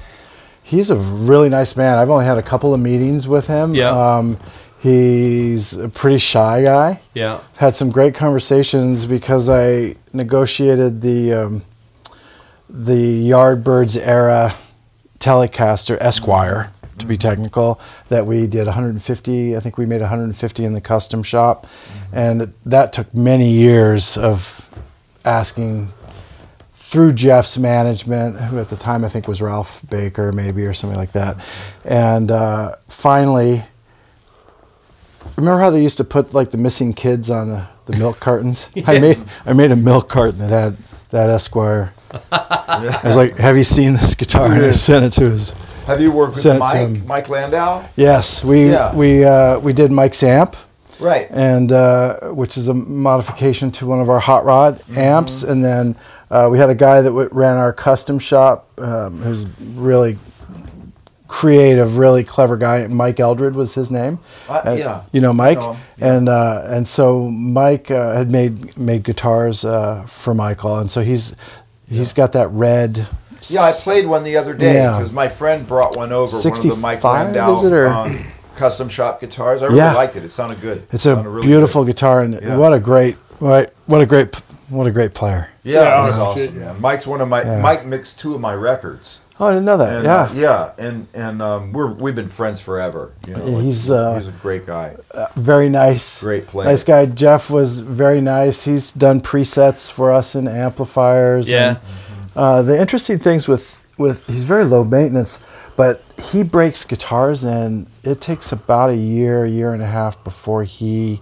[0.63, 1.97] He's a really nice man.
[1.97, 3.73] I've only had a couple of meetings with him.
[3.73, 3.89] Yeah.
[3.91, 4.37] Um,
[4.79, 6.99] he's a pretty shy guy.
[7.13, 11.63] Yeah, Had some great conversations because I negotiated the um,
[12.69, 14.55] the Yardbirds era
[15.19, 20.73] Telecaster Esquire to be technical that we did 150 i think we made 150 in
[20.73, 21.67] the custom shop.
[22.11, 24.67] And that took many years of
[25.23, 25.93] asking
[26.71, 30.97] through jeff's management who at the time i think was ralph baker maybe or something
[30.97, 31.37] like that.
[31.85, 33.63] And uh, finally
[35.35, 38.67] remember how they used to put like the missing kids on the, the milk cartons
[38.87, 40.77] i made i made a milk carton that had
[41.09, 41.93] that esquire
[42.31, 45.51] i was like have you seen this guitar and i sent it to his
[45.87, 46.75] Have you worked with Sent it to Mike?
[46.97, 47.07] him.
[47.07, 47.85] Mike Landau?
[47.95, 48.93] Yes, we Yeah.
[48.95, 50.55] we uh, we did Mike's amp,
[50.99, 51.27] Right.
[51.31, 55.43] and uh, which is a modification to one of our hot rod amps.
[55.43, 55.95] And then
[56.29, 60.17] uh, we had a guy that w- ran our custom shop, um, who's really
[61.27, 62.87] creative, really clever guy.
[62.87, 64.19] Mike Eldred was his name.
[64.49, 65.01] Uh, yeah.
[65.11, 66.13] you know Mike, I know yeah.
[66.15, 71.01] and uh, and so Mike uh, had made made guitars uh, for Michael, and so
[71.01, 71.35] he's
[71.89, 73.07] he's got that red.
[73.49, 74.97] Yeah, I played one the other day Yeah.
[74.97, 76.35] because my friend brought one over.
[76.35, 79.61] One of the Mike 65, Landau is it, or- um, custom shop guitars.
[79.61, 79.93] I really Yeah.
[79.93, 80.23] liked it.
[80.23, 80.87] It sounded good.
[80.91, 81.91] It's a Sounded really beautiful good.
[81.95, 82.57] guitar, and Yeah.
[82.57, 84.35] what a great what what a great
[84.69, 85.49] what a great player.
[85.63, 86.41] Yeah, Yeah, it was awesome.
[86.41, 86.81] shit, man.
[86.81, 87.43] Mike's one of my.
[87.43, 87.61] Yeah.
[87.61, 89.19] Mike mixed two of my records.
[89.39, 89.93] Oh, I didn't know that.
[89.97, 90.15] And, yeah.
[90.15, 93.13] uh, yeah, and and um, we're we've been friends forever.
[93.27, 94.95] You know, like, He's, uh, he's a great guy.
[95.35, 96.21] very nice.
[96.21, 96.67] Great player.
[96.69, 97.05] Nice guy.
[97.05, 98.65] Jeff was very nice.
[98.65, 101.49] He's done presets for us in amplifiers.
[101.49, 101.67] Yeah.
[101.67, 101.79] and,
[102.35, 105.39] uh, the interesting things with with he's very low maintenance,
[105.75, 110.63] but he breaks guitars, and it takes about a year, year and a half before
[110.63, 111.21] he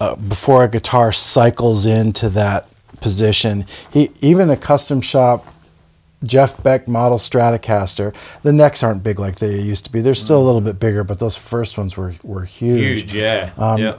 [0.00, 2.66] uh, before a guitar cycles into that
[3.00, 3.66] position.
[3.92, 5.46] He even a custom shop.
[6.24, 8.14] Jeff Beck model Stratocaster.
[8.42, 10.00] The necks aren't big like they used to be.
[10.00, 13.52] They're still a little bit bigger, but those first ones were were Huge, Huge, yeah.
[13.58, 13.96] Um, yeah.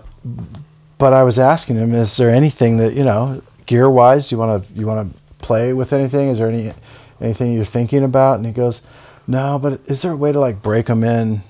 [0.98, 4.66] but I was asking him, is there anything that you know, gear wise, you want
[4.66, 6.30] to you want to play with anything?
[6.30, 6.74] Is there any
[7.22, 8.38] anything you're thinking about?
[8.38, 8.82] And he goes,
[9.28, 11.44] no, but is there a way to like break them in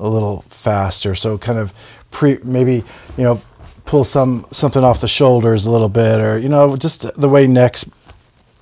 [0.00, 1.14] a little faster?
[1.14, 1.72] So kind of
[2.10, 2.84] pre maybe
[3.16, 3.40] you know
[3.84, 7.46] pull some something off the shoulders a little bit, or you know just the way
[7.46, 7.84] necks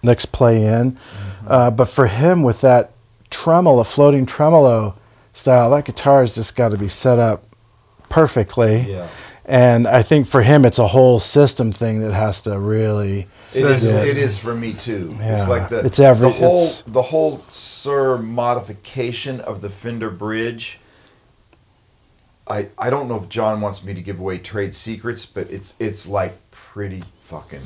[0.02, 0.98] necks play in.
[1.46, 2.92] Uh, but for him, with that
[3.30, 4.94] tremolo, a floating tremolo
[5.32, 7.44] style, that guitar has just got to be set up
[8.08, 8.80] perfectly.
[8.92, 9.08] Yeah.
[9.44, 13.26] And I think for him, it's a whole system thing that has to really.
[13.52, 13.82] It is.
[13.84, 15.16] It is for me too.
[15.18, 15.40] Yeah.
[15.40, 20.10] It's like the It's every- the whole it's- the whole Sir modification of the Fender
[20.10, 20.78] Bridge.
[22.46, 25.74] I I don't know if John wants me to give away trade secrets, but it's
[25.80, 27.62] it's like pretty fucking.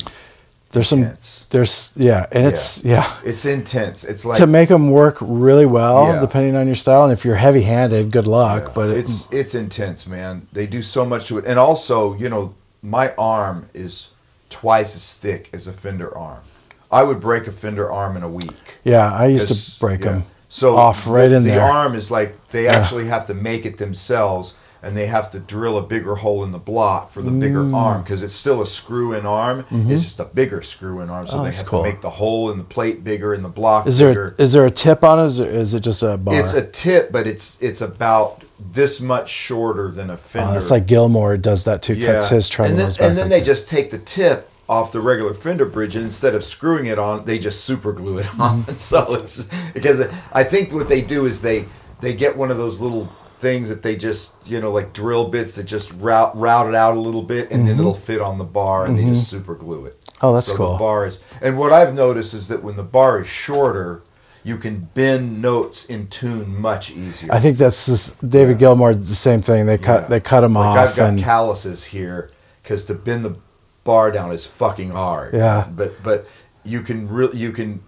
[0.76, 1.02] There's some.
[1.04, 1.46] Intense.
[1.50, 3.10] There's yeah, and it's yeah.
[3.24, 4.04] It's intense.
[4.04, 6.20] It's like to make them work really well, Yeah.
[6.20, 8.64] depending on your style, and if you're heavy-handed, good luck.
[8.66, 10.46] Yeah, but it, it's it's intense, man.
[10.52, 14.10] They do so much to it, and also, you know, my arm is
[14.50, 16.40] twice as thick as a Fender arm.
[16.92, 18.78] I would break a Fender arm in a week.
[18.84, 20.12] yeah, I used to break yeah.
[20.12, 21.62] them So off right the, in the there.
[21.62, 25.78] arm is like they actually have to make it themselves, and they have to drill
[25.78, 27.74] a bigger hole in the block for the bigger Mm.
[27.74, 29.64] arm because it's still a screw-in arm.
[29.70, 31.40] It's just a bigger screw-in arm, so Mm-hmm.
[31.40, 31.82] Oh, they have cool.
[31.82, 34.34] to make the hole in the plate bigger and the block Is there bigger.
[34.38, 35.24] is there a tip on it?
[35.24, 36.38] Is, there, is it just a bar?
[36.38, 40.54] it's a tip, but it's it's about this much shorter than a Fender.
[40.54, 41.94] Oh, it's like Gilmour does that too.
[42.04, 43.44] Cuts his and then, and then they that.
[43.46, 47.24] just take the tip off the regular fender bridge, and instead of screwing it on,
[47.24, 48.62] they just super glue it on.
[48.64, 48.78] Mm-hmm.
[48.78, 51.66] so it's because I think what they do is they
[52.00, 55.54] they get one of those little things that they just you know like drill bits
[55.56, 58.44] that just route route it out a little bit, and then it'll fit on the
[58.44, 60.00] bar, and they just super glue it.
[60.00, 60.26] Mm-hmm.
[60.26, 60.72] Oh, that's so cool.
[60.72, 64.02] The bar is, and what I've noticed is that when the bar is shorter.
[64.44, 67.32] You can bend notes in tune much easier.
[67.32, 68.92] I think that's this, David Gilmour.
[68.92, 69.66] did The same thing.
[69.66, 70.06] They cut Yeah.
[70.08, 72.30] they cut him like off I've got and calluses here
[72.62, 73.34] because to bend the
[73.82, 75.34] bar down is fucking hard.
[75.34, 75.66] Yeah.
[75.74, 76.28] But but
[76.62, 77.82] you can really you can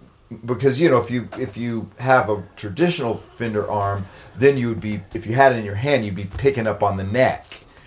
[0.44, 4.06] because you know if you if you have a traditional fender arm,
[4.38, 6.82] then you would be if you had it in your hand, you'd be picking up
[6.82, 7.44] on the neck,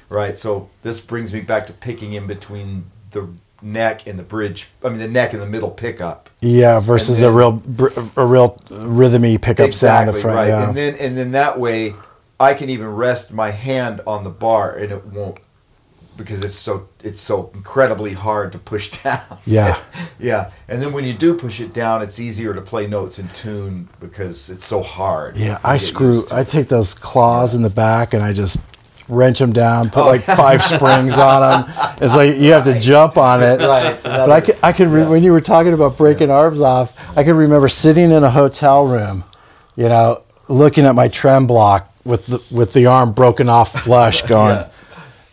[0.10, 0.38] right?
[0.38, 3.30] So this brings me back to picking in between the
[3.62, 4.70] neck and the bridge.
[4.84, 6.30] I mean the neck and the middle pickup.
[6.42, 7.62] yeah, versus and a real
[8.16, 10.36] a real rhythmy pickup sound up front.
[10.36, 10.48] right.
[10.48, 10.68] Yeah.
[10.68, 11.94] And then and then that way,
[12.40, 15.38] I can even rest my hand on the bar and it won't
[16.18, 19.22] because it's so it's so incredibly hard to push down.
[19.46, 19.80] Yeah.
[20.20, 20.52] yeah.
[20.68, 23.90] And then when you do push it down, it's easier to play notes in tune
[24.00, 25.38] because it's so hard.
[25.38, 26.26] Yeah, I screw.
[26.32, 28.62] I take those claws in the back and I just
[29.10, 29.90] wrench them down.
[29.90, 30.08] Put Oh.
[30.08, 31.74] like five springs on them.
[32.02, 33.60] It's like you have to jump on it.
[33.72, 36.96] Right, But I could, I could re- when you were talking about breaking arms off,
[37.18, 39.24] I could remember sitting in a hotel room,
[39.76, 44.22] you know, looking at my trem block with the with the arm broken off flush,
[44.24, 44.66] going.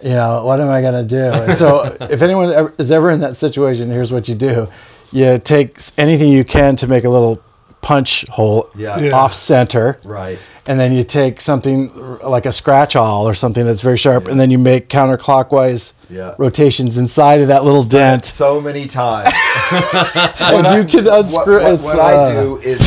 [0.03, 1.33] You know, what am I going to do?
[1.43, 4.69] And so, if anyone ever, is ever in that situation, here's what you do:
[5.13, 7.43] you take s- anything you can to make a little
[7.81, 8.99] punch hole Yeah.
[8.99, 9.13] Yeah.
[9.13, 10.39] off center, Right.
[10.67, 14.39] and then you take something like a scratch awl or something that's very sharp, and
[14.39, 16.35] then you make counterclockwise Yeah.
[16.39, 18.25] rotations inside of that little dent.
[18.25, 19.33] So many times.
[19.71, 21.61] And What you I- can what- unscrew.
[21.63, 22.79] What, it's, what uh, I do is.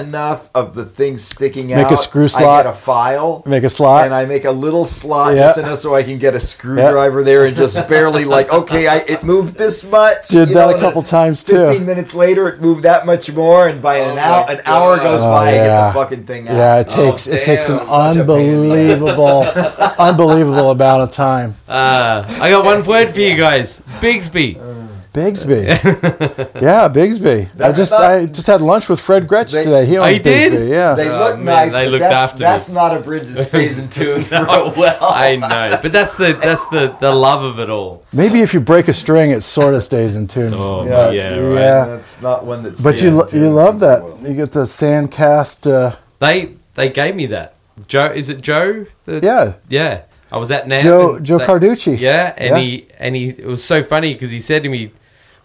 [0.00, 2.64] Enough of the thing sticking Make out, a screw I slot.
[2.64, 3.42] get a file.
[3.46, 4.04] Make a slot.
[4.06, 5.42] and I make a little slot Yeah.
[5.48, 8.96] just enough so I can get a screwdriver there and just barely like, okay, I,
[8.98, 10.28] it moved this much.
[10.28, 11.56] Did you that a couple then times, too.
[11.66, 14.60] Fifteen minutes later, it moved that much more, and by an Oh hour, my an
[14.66, 15.86] hour goes Oh, by, I get yeah.
[15.88, 16.56] the fucking thing out.
[16.56, 17.86] Yeah, it takes it takes an damn.
[18.14, 19.00] Such a pain in the ass.
[19.00, 19.42] unbelievable,
[19.98, 21.56] unbelievable amount of time.
[21.68, 23.80] Uh, I got one point for you guys.
[24.00, 24.79] Bigsby.
[25.12, 25.66] Bigsby,
[26.62, 27.60] yeah, Bigsby.
[27.60, 29.84] I just not- I just had lunch with Fred Gretsch They- today.
[29.84, 30.52] He Oh, owns you did?
[30.52, 30.68] Bigsby.
[30.68, 31.72] Yeah, They Oh, look man, nice.
[31.72, 32.42] they looked that's, after me.
[32.44, 34.98] That's not a bridge that stays in tune real well.
[35.02, 38.04] I know, but that's the that's the the love of it all.
[38.12, 40.54] maybe if you break a string, it sort of stays in tune.
[40.54, 41.10] Oh Yeah.
[41.10, 41.54] yeah, right.
[41.60, 41.84] Yeah.
[41.86, 42.80] That's not one that's.
[42.80, 44.02] But you lo- you love that.
[44.22, 45.66] You get the sand cast.
[45.66, 47.54] Uh, They they gave me that.
[47.88, 48.86] Joe, is it Joe?
[49.06, 50.02] The- yeah, yeah.
[50.30, 50.82] I was at NAMM.
[50.82, 51.98] Joe Joe they- Carducci.
[51.98, 52.58] Yeah, and Yeah.
[52.58, 54.92] he and he it was so funny because he said to me,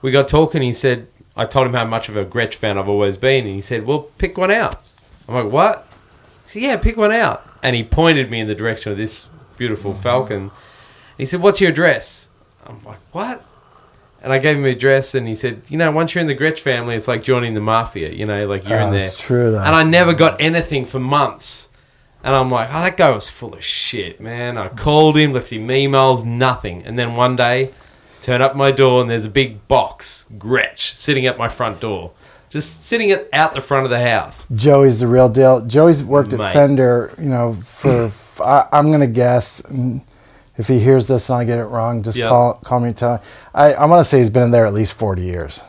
[0.05, 0.61] we got talking.
[0.61, 3.55] He said, I told him how much of a Gretsch fan I've always been, and
[3.55, 4.75] he said, well, pick one out.
[5.27, 5.87] I'm like, what?
[6.45, 7.45] He said, yeah, pick one out.
[7.63, 9.25] And he pointed me in the direction of this
[9.57, 10.01] beautiful Mm-hmm.
[10.03, 10.51] falcon.
[11.17, 12.27] He said, what's your address?
[12.65, 13.43] I'm like, what?
[14.21, 16.35] And I gave him the address, and he said, you know, once you're in the
[16.35, 18.11] Gretsch family, it's like joining the mafia.
[18.11, 19.01] You know, like you're Oh, in there.
[19.03, 19.59] it's true, though.
[19.59, 21.69] And I never got anything for months.
[22.23, 24.57] And I'm like, oh, that guy was full of shit, man.
[24.57, 26.83] I called him, left him emails, nothing.
[26.83, 27.71] And then one day,
[28.26, 32.11] turn up my door, and there's a big box, Gretsch, sitting at my front door.
[32.49, 34.47] Just sitting at, out the front of the house.
[34.55, 35.61] Joey's the real deal.
[35.61, 38.11] Joey's worked at Fender, you know, for
[38.43, 39.61] I, am gonna guess.
[39.61, 40.01] mm,
[40.57, 42.30] If he hears this and I get it wrong, just Yeah.
[42.30, 43.19] call call me and tell me.
[43.53, 45.63] I, I'm gonna say he's been in there at least 40 years.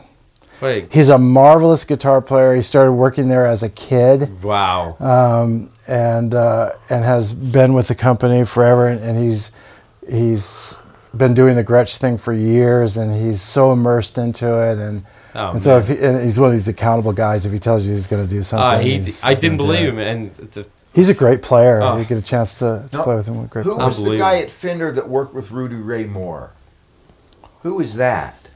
[0.59, 2.55] Wait, He's a marvelous guitar player.
[2.55, 4.97] He started working there as a kid, wow.
[4.99, 8.87] um, and uh, and has been with the company forever.
[8.87, 9.51] And, and he's
[10.09, 10.75] he's
[11.17, 14.77] been doing the Gretsch thing for years, and he's so immersed into it.
[14.77, 15.03] And
[15.35, 15.81] Oh, and so man.
[15.81, 17.45] if he, and he's one of these accountable guys.
[17.45, 19.57] If he tells you he's going to do something, Ah, he, he's- I he's didn't
[19.57, 19.99] believe him.
[19.99, 21.79] And the, He's a great player.
[21.83, 21.97] Oh.
[21.97, 23.45] You get a chance to, to No, play with him.
[23.47, 23.87] Great Who player.
[23.87, 26.53] was the guy at Fender that worked with Rudy Ray Moore?
[27.61, 28.49] Who is that?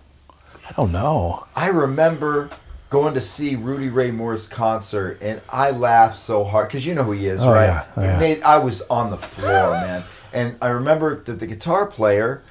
[0.68, 1.46] I don't know.
[1.56, 2.50] I remember
[2.90, 7.04] going to see Rudy Ray Moore's concert, and I laughed so hard because you know
[7.04, 7.66] who he is, Oh, right?
[7.68, 7.86] yeah.
[7.96, 8.20] Oh, yeah.
[8.20, 10.04] made I was on the floor, man.
[10.34, 12.42] And I remember that the guitar player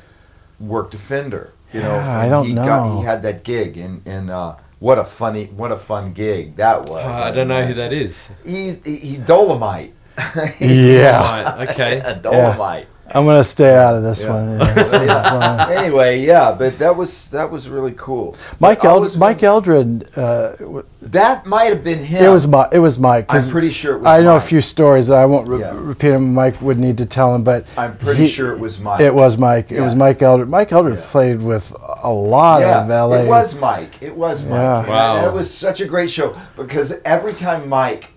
[0.61, 1.53] worked a Fender.
[1.73, 2.99] You know, Yeah, I don't he know.
[2.99, 6.87] he had that gig, and and uh, what a funny, what a fun gig that
[6.87, 7.03] was.
[7.05, 8.29] Ah, I don't know who that is.
[8.45, 9.95] He he, he Dolomite.
[10.61, 12.01] Yeah, Right, okay.
[12.05, 12.89] a Dolomite.
[13.13, 14.33] I'm gonna stay out of this Yeah.
[14.33, 14.59] one.
[14.61, 15.05] Yeah.
[15.05, 15.67] Yeah.
[15.83, 18.37] anyway, yeah, but that was that was really cool.
[18.61, 20.05] Mike But I Eld- Mike Eldred.
[20.17, 22.25] Uh, w- That might have been him.
[22.25, 23.27] It was Mi- It was Mike.
[23.29, 24.43] 'cause I'm pretty sure it was I know Mike.
[24.43, 25.73] a few stories that I won't re- Yeah.
[25.75, 26.35] repeat them.
[26.35, 29.01] Mike would need to tell them, but I'm pretty he- sure it was Mike.
[29.01, 29.73] It was Mike.
[29.73, 30.49] It was Mike Eldred.
[30.49, 31.05] Mike Eldred Yeah.
[31.11, 33.23] played with a lot yeah, of LA.
[33.25, 33.95] It was Mike.
[34.01, 34.51] It was Mike.
[34.53, 34.87] Yeah.
[34.89, 35.15] Wow.
[35.17, 38.11] That, that was such a great show because every time Mike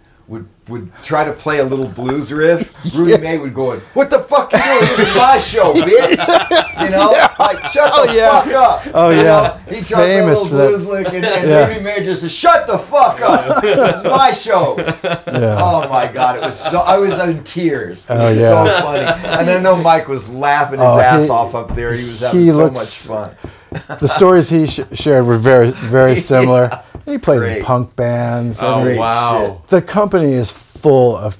[0.69, 4.19] would try to play a little blues riff, Rudy Ray would go, in, "What the
[4.19, 4.79] fuck you doing?
[4.95, 7.09] This is my show, bitch!" You know,
[7.39, 8.41] like shut the oh, yeah.
[8.41, 8.91] fuck up.
[8.95, 9.23] Oh, You yeah.
[9.23, 9.75] know?
[9.75, 11.67] he tried Famous a little blues lick, and, and Yeah.
[11.67, 13.61] Rudy Ray just said, "Shut the fuck up!
[13.61, 14.77] This is my show."
[15.33, 15.57] Yeah.
[15.59, 18.05] Oh my god, it was so I was in tears.
[18.07, 18.49] Oh, it Oh, was yeah.
[18.49, 19.27] so funny.
[19.41, 21.93] And I know Mike was laughing his Oh, he- ass off up there.
[21.93, 23.35] He was having he so looks- much
[23.79, 23.97] fun.
[23.99, 26.69] the stories he sh- shared were very, very similar.
[27.05, 28.61] He played in punk bands.
[28.61, 29.61] I Oh, mean, Great wow.
[29.67, 31.37] the company is full of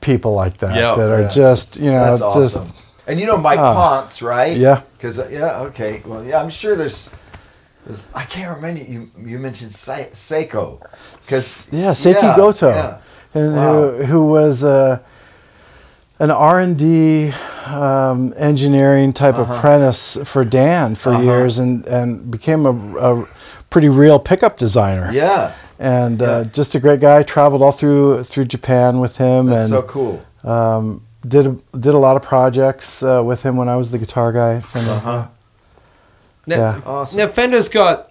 [0.00, 0.94] people like that Yeah.
[0.96, 1.28] that are Yeah.
[1.28, 2.72] just you know That's just awesome.
[3.06, 3.74] And you know Mike Ah.
[3.74, 4.56] Ponce, right?
[4.56, 4.80] Yeah.
[4.96, 6.02] Because yeah, okay.
[6.06, 7.10] Well, yeah, I'm sure there's.
[7.86, 9.10] there's I can't remember you.
[9.24, 10.78] You mentioned Se- Seiko.
[11.20, 12.96] Because yeah Seiki Goto, Yeah.
[13.34, 13.72] and Wow.
[13.72, 14.98] who, who was uh,
[16.18, 17.32] an R and D
[17.66, 21.22] um, engineering type apprentice for Dan for Uh-huh.
[21.22, 23.26] years, and and became a, a
[23.70, 25.10] pretty real pickup designer.
[25.12, 25.54] Yeah.
[25.78, 27.22] and uh, just a great guy.
[27.22, 30.24] Traveled all through through Japan with him, That's and so cool.
[30.44, 33.98] um, did a, did a lot of projects uh, with him when I was the
[33.98, 34.60] guitar guy.
[34.60, 35.26] From Uh huh.
[36.46, 36.80] Now, Yeah.
[36.84, 37.18] Awesome.
[37.18, 38.10] now Fender's got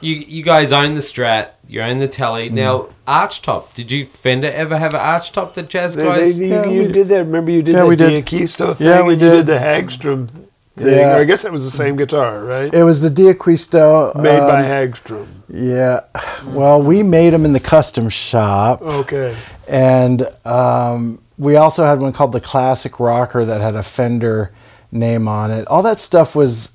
[0.00, 0.14] you.
[0.14, 1.52] You guys own the Strat.
[1.66, 2.48] You own the Tele.
[2.50, 2.52] Mm.
[2.52, 3.72] Now Archtop.
[3.74, 6.38] Did you Fender ever have an Archtop that jazz They, guys?
[6.38, 7.24] they, you, Yeah, you did that.
[7.24, 8.24] Remember, you did Yeah, the we did.
[8.24, 8.86] D'Aquisto thing.
[8.86, 9.36] Yeah, we and You did.
[9.36, 10.28] did the Hagstrom
[10.76, 10.98] thing.
[10.98, 11.16] Yeah.
[11.16, 12.72] I guess it was the same guitar, right?
[12.72, 14.14] It was the D'Aquisto.
[14.16, 15.26] Made by um, Hagstrom.
[15.48, 16.00] Yeah.
[16.46, 19.36] Well, we made them in the custom shop, Okay.
[19.68, 24.52] and um, we also had one called the Classic Rocker that had a Fender
[24.92, 25.66] name on it.
[25.68, 26.72] All that stuff was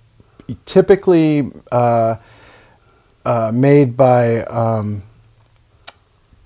[0.66, 2.16] typically uh,
[3.26, 5.04] uh, made by um,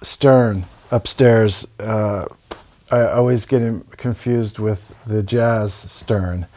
[0.02, 1.68] Stern upstairs.
[1.80, 2.26] Uh,
[2.91, 6.47] I always get him confused with the jazz Stern.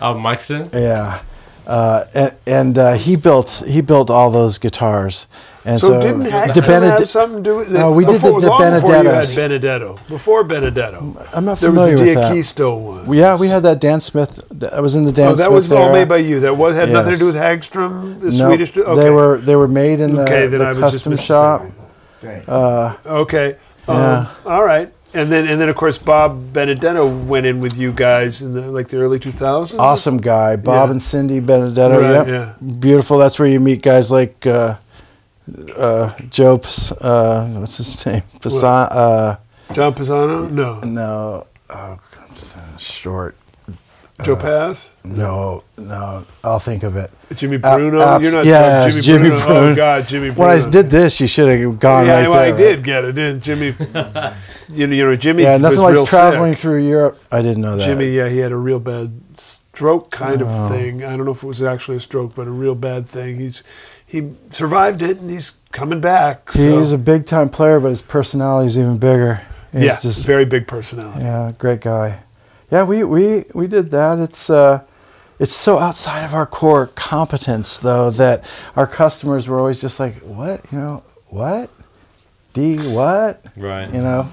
[0.00, 0.70] Oh, Mike Stern?
[0.72, 1.20] Yeah,
[1.66, 5.26] uh, and, and uh, he built he built all those guitars.
[5.62, 7.74] And So, so, didn't Hackman Bened- have something to do with it?
[7.78, 9.36] No, we did the Before- De long Before you had Benedettos.
[9.36, 9.98] Benedetto.
[10.08, 11.26] Before Benedetto.
[11.34, 12.32] I'm not There familiar was the with that.
[12.32, 13.12] D'Aquisto one.
[13.12, 14.40] Yeah, we had that Dan Smith.
[14.52, 15.92] That was in the Dan Oh, that Smith was all era.
[15.92, 16.40] made by you.
[16.40, 18.74] That was had nothing to do with Hagstrom, the no, Swedish.
[18.74, 18.94] Okay.
[18.94, 20.46] They were they were made in the, okay.
[20.46, 21.66] The custom shop.
[22.22, 22.48] Thanks.
[22.48, 23.56] Uh, Okay.
[23.86, 24.26] Um, Yeah.
[24.46, 24.90] all right.
[25.12, 28.70] And then and then of course Bob Benedetto went in with you guys in the
[28.70, 29.76] like the early 2000s.
[29.78, 30.92] awesome guy, Bob Yeah.
[30.92, 32.00] and Cindy Benedetto.
[32.00, 32.26] Right, yep.
[32.28, 32.52] yeah.
[32.78, 33.18] beautiful.
[33.18, 34.76] That's where you meet guys like uh,
[35.76, 36.60] uh, Joe.
[37.00, 38.22] Uh, what's his name?
[38.40, 38.88] Pasan.
[38.92, 39.36] Uh,
[39.72, 40.50] John Pisano?
[40.50, 40.80] No.
[40.80, 41.98] no, oh,
[42.78, 43.36] short.
[44.24, 44.90] Joe uh, Pass?
[45.04, 46.24] No, no.
[46.44, 47.10] I'll think of it.
[47.34, 48.00] Jimmy Ab- Bruno?
[48.02, 49.44] abs- You're not yes, Jimmy, Jimmy Bruno.
[49.44, 49.60] Bruno.
[49.72, 50.40] Oh God, Jimmy Bruno.
[50.40, 52.54] When I did this, you should have gone yeah, right well, there.
[52.54, 53.12] I did get it.
[53.12, 53.66] Didn't Jimmy?
[54.68, 55.42] you know, you know, Jimmy.
[55.44, 56.60] Yeah, nothing like traveling sick.
[56.60, 57.20] through Europe.
[57.32, 57.86] I didn't know that.
[57.86, 60.46] Jimmy, yeah, he had a real bad stroke kind Oh.
[60.46, 61.04] of thing.
[61.04, 63.38] I don't know if it was actually a stroke, but a real bad thing.
[63.38, 63.62] He's
[64.06, 66.52] he survived it, and he's coming back.
[66.52, 69.42] He's a big time player, but his personality is even bigger.
[69.72, 71.20] He's yeah, just very big personality.
[71.22, 72.18] yeah, great guy.
[72.70, 74.18] Yeah, we we we did that.
[74.18, 74.82] It's uh,
[75.38, 78.44] it's so outside of our core competence though that
[78.76, 81.70] our customers were always just like, what, you know, what,
[82.52, 83.92] D, what, Right.
[83.92, 84.28] you know.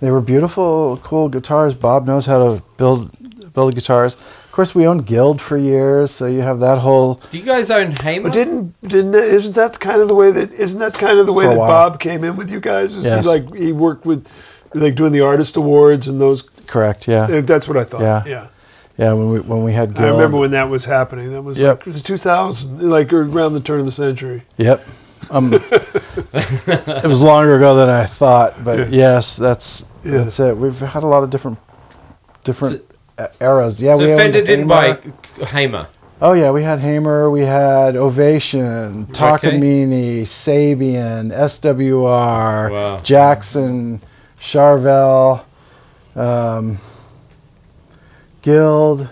[0.00, 1.74] They were beautiful, cool guitars.
[1.74, 3.10] Bob knows how to build
[3.54, 4.14] build guitars.
[4.16, 7.70] Of course, we owned Guild for years, so you have that whole Do you guys
[7.70, 8.24] own Hamer?
[8.28, 11.24] But didn't didn't that, isn't that kind of the way that isn't that kind of
[11.26, 11.68] the way that while.
[11.90, 12.92] Bob came in with you guys?
[12.94, 13.24] Is Yes.
[13.24, 14.26] he like he worked with
[14.74, 16.48] like doing the artist awards and those.
[16.66, 17.08] Correct.
[17.08, 18.00] Yeah, uh, That's what I thought.
[18.00, 18.22] Yeah.
[18.26, 18.46] yeah.
[18.98, 19.12] yeah.
[19.12, 21.32] When we when we had Guild, I remember when that was happening.
[21.32, 21.86] That was Yep.
[21.86, 24.42] like the 2000, like around the turn of the century.
[24.56, 24.86] Yep.
[25.30, 25.52] Um,
[26.32, 30.18] it was longer ago than I thought, but yes, that's Yeah.
[30.18, 30.56] that's it.
[30.56, 31.58] We've had a lot of different
[32.44, 32.82] different
[33.18, 33.82] uh eras.
[33.82, 35.88] Yeah, so we Fender owned didn't Hamer.
[36.20, 42.98] Oh yeah, we had Hamer, we had Ovation, Takamine, Sabian, SWR, Wow.
[43.00, 44.00] Jackson,
[44.40, 45.42] Charvel,
[46.16, 46.78] um,
[48.42, 49.08] Guild.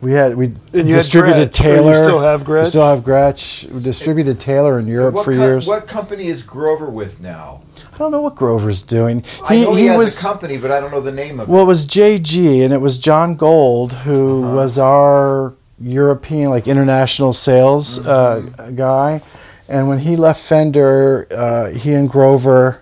[0.00, 2.04] We had we And you had distributed Gretsch, or you Taylor.
[2.04, 3.70] still have We still have Gretsch.
[3.70, 5.66] We distributed Taylor in Europe for co- years.
[5.66, 7.62] what company is Grover with now?
[7.94, 9.24] I don't know what Grover's doing.
[9.48, 11.60] I know he, has was a company, but I don't know the name of well,
[11.60, 11.64] it.
[11.64, 14.54] it was JG, and it was John Gold who Uh-huh.
[14.56, 18.76] was our European, like international sales uh, Mm-hmm.
[18.76, 19.22] guy.
[19.70, 22.80] And when he left Fender, uh, he and Grover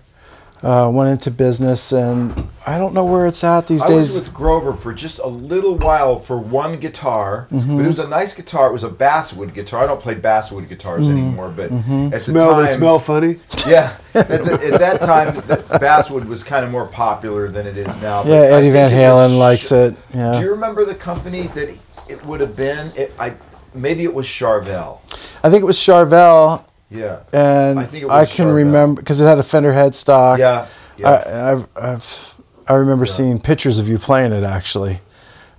[0.62, 4.16] uh, went into business, and I don't know where it's at these I days.
[4.16, 7.76] I was with Grover for just a little while for one guitar, Mm-hmm.
[7.76, 8.68] but it was a nice guitar.
[8.68, 9.82] It was a basswood guitar.
[9.82, 11.12] I don't play basswood guitars Mm-hmm.
[11.18, 13.38] anymore, but at the time, they smell funny.
[13.66, 17.76] yeah, at, the, at that time, the basswood was kind of more popular than it
[17.76, 18.22] is now.
[18.24, 19.96] yeah, Eddie Van think it was Halen Sh- likes it.
[20.12, 21.74] Do you remember the company that
[22.08, 22.92] it would have been?
[22.96, 23.34] It, I
[23.74, 25.00] maybe it was Charvel.
[25.42, 29.24] I think it was Charvel, Yeah, and I think it I can remember because it
[29.24, 30.38] had a Fender headstock.
[30.38, 30.66] yeah,
[30.98, 31.08] yeah.
[31.08, 32.34] I, I've, I've,
[32.68, 35.00] I remember seeing pictures of you playing it actually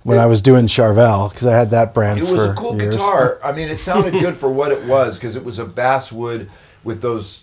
[0.04, 2.80] when I was doing Charvel because I had that brand It was for a cool
[2.80, 2.94] years.
[2.96, 3.40] guitar.
[3.44, 6.50] I mean, it sounded good for what it was because it was a basswood
[6.84, 7.40] with those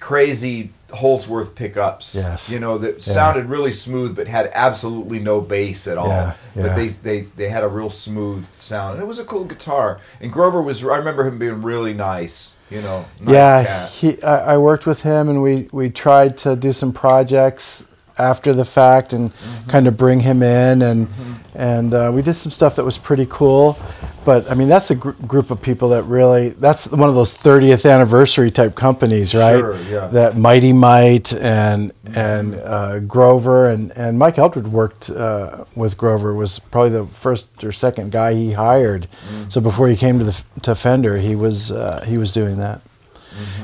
[0.00, 2.14] crazy Holdsworth pickups.
[2.14, 2.50] Yes.
[2.50, 6.08] You know, that sounded really smooth but had absolutely no bass at all.
[6.08, 8.94] Yeah, But they, they, they had a real smooth sound.
[8.94, 10.00] And it was a cool guitar.
[10.20, 12.51] And Grover was, I remember him being really nice.
[12.70, 13.90] You know, nice yeah, cat.
[13.90, 17.86] he, I, I worked with him and we, we tried to do some projects
[18.22, 19.70] after the fact and Mm-hmm.
[19.70, 21.08] kind of bring him in and
[21.54, 23.76] and uh, we did some stuff that was pretty cool.
[24.24, 27.36] But I mean, that's a gr- group of people that really that's one of those
[27.36, 29.58] 30th anniversary type companies, right?
[29.58, 30.06] Sure, yeah.
[30.06, 36.32] That Mighty Mite and and uh, Grover and and Mike Eldred worked uh, with Grover
[36.34, 39.06] was probably the first or second guy he hired.
[39.48, 42.80] So before he came to the to Fender, he was uh, he was doing that.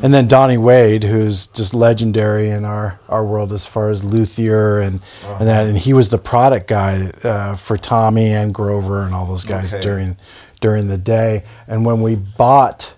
[0.02, 4.78] And then Donnie Wade, who's just legendary in our, our world as far as luthier
[4.78, 5.00] and
[5.38, 9.26] and that, and he was the product guy uh, for Tommy and Grover and all
[9.26, 9.82] those guys Okay.
[9.82, 10.16] during
[10.60, 11.44] during the day.
[11.66, 12.94] And when we bought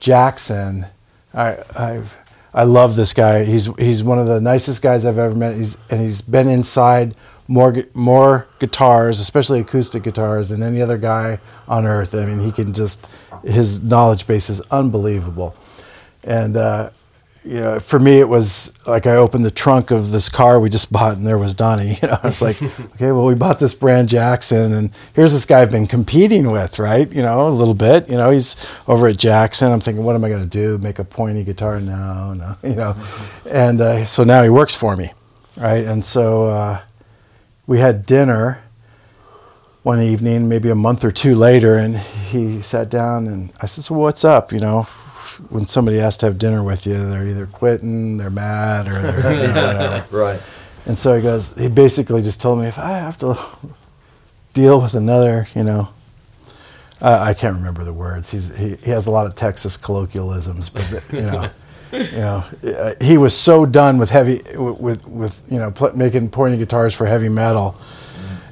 [0.00, 0.86] Jackson,
[1.34, 2.02] I I
[2.54, 3.44] I love this guy.
[3.44, 5.56] He's he's one of the nicest guys I've ever met.
[5.56, 7.14] He's and he's been inside
[7.48, 11.38] more more guitars, especially acoustic guitars, than any other guy
[11.68, 12.14] on earth.
[12.14, 13.06] I mean, he can just
[13.44, 15.54] his knowledge base is unbelievable.
[16.26, 16.90] And uh,
[17.46, 20.68] you know, for me, it was like I opened the trunk of this car we
[20.68, 21.98] just bought, and there was Donnie.
[22.02, 22.60] You know, I was like,
[22.94, 26.80] okay, well, we bought this brand Jackson, and here's this guy I've been competing with,
[26.80, 27.10] right?
[27.10, 28.08] You know, a little bit.
[28.10, 28.56] You know, he's
[28.88, 29.70] over at Jackson.
[29.70, 30.76] I'm thinking, what am I going to do?
[30.78, 31.80] Make a pointy guitar?
[31.80, 32.56] No, no.
[32.64, 32.96] You know,
[33.48, 35.12] and uh, so now he works for me,
[35.56, 35.84] right?
[35.84, 36.80] And so uh,
[37.68, 38.60] we had dinner
[39.84, 43.84] one evening, maybe a month or two later, and he sat down and I said,
[43.84, 44.88] "So what's up?" You know,
[45.48, 49.46] when somebody has to have dinner with you, they're either quitting, they're mad, or they're
[49.46, 50.16] you know, whatever.
[50.16, 50.40] Right.
[50.86, 53.38] And so he goes, he basically just told me if I have to
[54.54, 55.88] deal with another, you know,
[57.00, 58.30] I I can't remember the words.
[58.30, 61.50] He's he, he has a lot of Texas colloquialisms, but the, you know,
[61.92, 62.44] you know,
[62.78, 66.94] uh, he was so done with heavy with with you know pl- making pointy guitars
[66.94, 67.76] for heavy metal,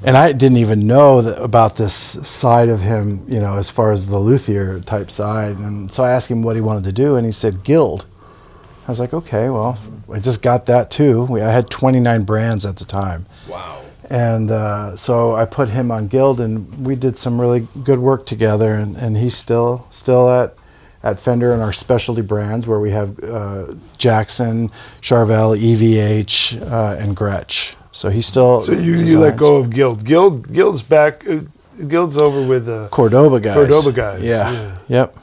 [0.05, 3.91] and I didn't even know that, about this side of him, you know, as far
[3.91, 5.57] as the luthier type side.
[5.57, 8.05] And so I asked him what he wanted to do, and he said guild.
[8.87, 9.77] I was like, okay, well,
[10.13, 11.23] I just got that too.
[11.23, 13.25] We, I had 29 brands at the time.
[13.49, 13.81] Wow.
[14.09, 18.27] And uh, so I put him on Guild, and we did some really good work
[18.27, 18.75] together.
[18.75, 20.55] And, and he's still still at
[21.01, 24.69] at Fender and our specialty brands, where we have uh, Jackson,
[25.01, 27.75] Charvel, EVH, uh, and Gretsch.
[27.95, 30.03] So he still So you, you let go of Guild.
[30.03, 31.25] Guild Guild's back.
[31.25, 31.39] Uh,
[31.87, 33.53] Guild's over with uh, Cordoba guys.
[33.55, 34.51] Cordoba guys, Yeah.
[34.51, 34.75] yeah.
[34.89, 35.17] Yep.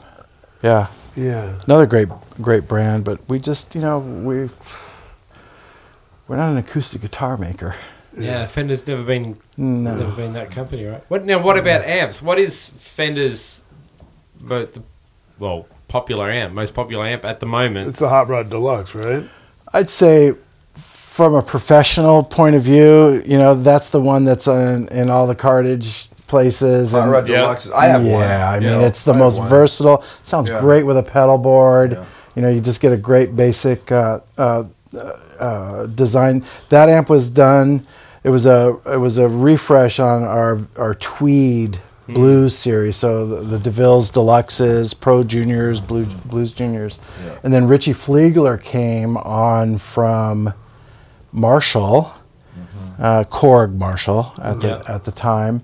[0.63, 0.87] Yeah.
[1.15, 1.59] yeah.
[1.67, 2.09] Another great
[2.41, 4.49] great brand, but we just you know we
[6.27, 7.75] we're not an acoustic guitar maker.
[8.17, 9.95] Yeah, Fender's never been No.
[9.95, 11.03] never been that company, right?
[11.09, 11.39] What now?
[11.43, 12.23] What about amps?
[12.23, 13.61] What is Fender's,
[14.41, 14.81] but the,
[15.37, 17.89] well, popular amp, most popular amp at the moment?
[17.89, 19.29] It's the Hot Rod Deluxe, right?
[19.73, 20.33] I'd say
[21.13, 25.27] from a professional point of view, you know, that's the one that's in, in all
[25.27, 26.95] the cartage places.
[26.95, 27.41] And- Rod Yeah.
[27.41, 27.69] Deluxe.
[27.69, 28.55] I have yeah, one.
[28.55, 28.87] I mean, Yeah.
[28.87, 29.47] it's the I most one.
[29.47, 30.03] versatile.
[30.23, 30.59] Sounds Yeah.
[30.59, 31.91] great with a pedal board.
[31.91, 32.03] Yeah.
[32.35, 34.63] You know, you just get a great basic uh, uh,
[35.39, 36.43] uh, design.
[36.69, 37.85] That amp was done.
[38.23, 42.13] It was a it was a refresh on our our Tweed Hmm.
[42.15, 42.95] Blues series.
[42.95, 47.33] So the, the Deville's Deluxes, Pro Juniors, Blue, Blues Juniors, Yeah.
[47.43, 50.53] and then Richie Fliegler came on from
[51.33, 52.13] Marshall,
[52.99, 54.81] uh, Korg Marshall at the Yeah.
[54.95, 55.61] at the time,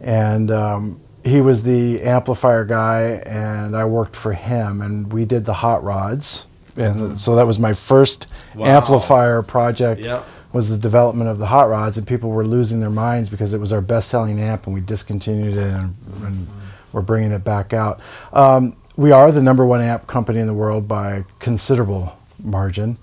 [0.00, 5.44] and um, he was the amplifier guy, and I worked for him, and we did
[5.44, 6.46] the hot rods,
[6.76, 8.66] and so that was my first Wow.
[8.66, 10.00] amplifier project.
[10.02, 10.20] Yeah.
[10.52, 13.60] Was the development of the hot rods, and people were losing their minds because it
[13.60, 15.94] was our best-selling amp, and we discontinued it, and,
[16.26, 16.46] and
[16.92, 18.00] we're bringing it back out.
[18.34, 22.12] Um, we are the number one amp company in the world by considerable
[22.42, 22.98] margin,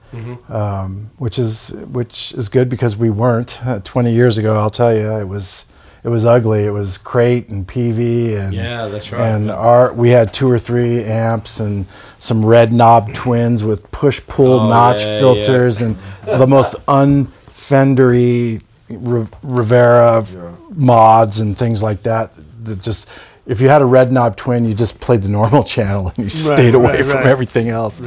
[0.50, 4.56] um, which is which is good because we weren't uh, 20 years ago.
[4.56, 5.66] I'll tell you, it was
[6.04, 6.64] it was ugly.
[6.66, 9.22] It was crate and Peavey and Yeah, that's right.
[9.22, 11.86] And our we had two or three amps and
[12.20, 18.62] some red knob twins with push pull Oh, notch yeah, filters and the most unfendery
[18.90, 20.52] Rivera Yeah.
[20.74, 22.34] mods and things like that.
[22.64, 23.08] That just
[23.46, 26.30] if you had a red knob twin, you just played the normal channel and you
[26.30, 27.26] stayed away right, from right.
[27.28, 28.02] everything else.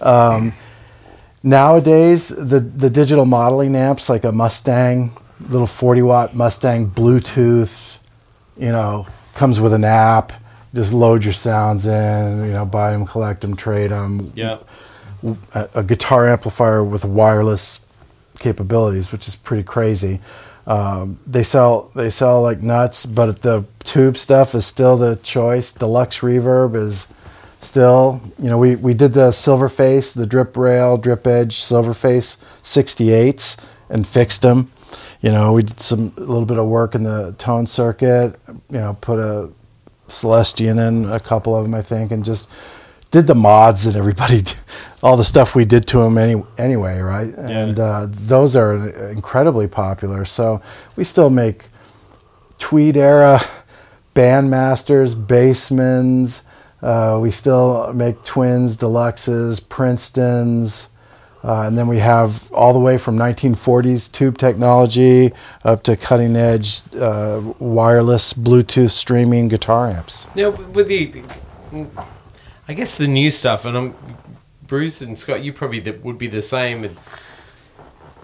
[0.00, 0.52] Um,
[1.42, 5.12] nowadays, the the digital modeling amps like a Mustang,
[5.48, 7.98] little 40 watt Mustang Bluetooth,
[8.56, 10.32] you know, comes with an app.
[10.72, 14.32] Just load your sounds in, you know, buy them, collect them, trade them.
[14.36, 14.58] yeah.
[15.52, 17.80] A, a guitar amplifier with wireless
[18.38, 20.20] capabilities, which is pretty crazy.
[20.66, 25.72] Um, they sell they sell like nuts, but the tube stuff is still the choice.
[25.72, 27.08] Deluxe reverb is
[27.60, 31.94] still, you know, we, we did the silver face, the drip rail, drip edge silver
[31.94, 33.56] face 68s
[33.88, 34.70] and fixed them.
[35.20, 38.38] You know, we did some a little bit of work in the tone circuit.
[38.70, 39.50] You know, put a
[40.08, 42.48] Celestion in a couple of them, I think, and just
[43.10, 44.54] did the mods that everybody, d-
[45.02, 47.34] all the stuff we did to them any, anyway, right?
[47.36, 50.24] And uh, those are incredibly popular.
[50.24, 50.60] So
[50.96, 51.66] we still make
[52.58, 53.40] Tweed era
[54.14, 56.42] Bandmasters, Bassmans.
[56.82, 60.88] Uh, we still make Twins, Deluxes, Princetons.
[61.42, 65.32] Uh, and then we have all the way from 1940s tube technology
[65.64, 70.26] up to cutting edge uh, wireless Bluetooth streaming guitar amps.
[70.34, 71.22] Now with the,
[72.68, 73.94] I guess the new stuff, and I'm
[74.66, 75.42] Bruce and Scott.
[75.42, 76.82] You probably the, would be the same.
[76.82, 76.98] with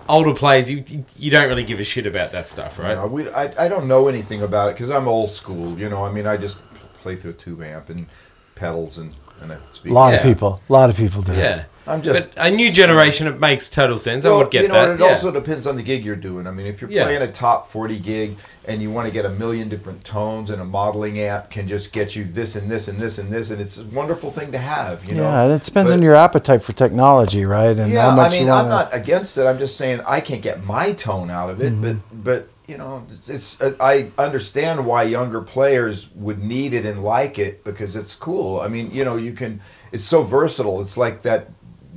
[0.08, 0.84] Older players, you
[1.16, 2.94] you don't really give a shit about that stuff, right?
[2.94, 5.76] No, we, I, I don't know anything about it because I'm old school.
[5.76, 6.58] You know, I mean, I just
[7.02, 8.06] play through a tube amp and
[8.56, 9.94] pedals and, and a A speaker.
[9.94, 10.16] lot Yeah.
[10.16, 11.32] of people, a lot of people do.
[11.34, 14.24] Yeah, I'm just- But a new generation, it makes total sense.
[14.24, 14.90] I would get you know, that.
[14.90, 15.10] and it yeah.
[15.12, 16.46] also depends on the gig you're doing.
[16.48, 17.04] I mean, if you're Yeah.
[17.04, 18.36] playing a top 40 gig
[18.66, 21.92] and you want to get a million different tones, and a modeling app can just
[21.92, 24.58] get you this and this and this and this, and it's a wonderful thing to
[24.58, 25.06] have.
[25.08, 27.78] You know, yeah, and it depends But- on your appetite for technology, right?
[27.78, 29.44] And yeah, how much I mean, you I'm not against it.
[29.46, 31.72] I'm just saying I can't get my tone out of it.
[31.72, 31.82] Mm-hmm.
[31.82, 37.04] But but you know, it's uh, I understand why younger players would need it and
[37.04, 38.60] like it because it's cool.
[38.60, 39.60] I mean, you know, you can.
[39.92, 40.80] It's so versatile.
[40.80, 41.50] It's like that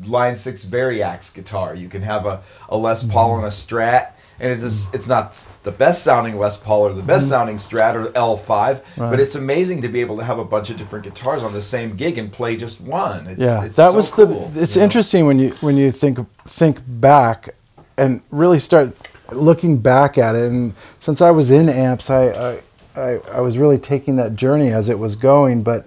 [0.05, 1.75] Line Six Variax guitar.
[1.75, 4.11] You can have a, a Les Paul and a Strat.
[4.41, 7.95] And it's just, it's not the best sounding Les Paul or the best sounding Strat
[7.95, 11.43] or L5, but it's amazing to be able to have a bunch of different guitars
[11.43, 13.27] on the same gig and play just one.
[13.27, 14.61] It's, yeah, it's that so was cool, the.
[14.61, 14.85] It's you know?
[14.85, 17.49] interesting when you when you think think back
[17.97, 18.95] and really start
[19.33, 20.49] looking back at it.
[20.51, 22.59] And since I was in amps, I I,
[22.95, 25.63] I, I was really taking that journey as it was going.
[25.63, 25.85] But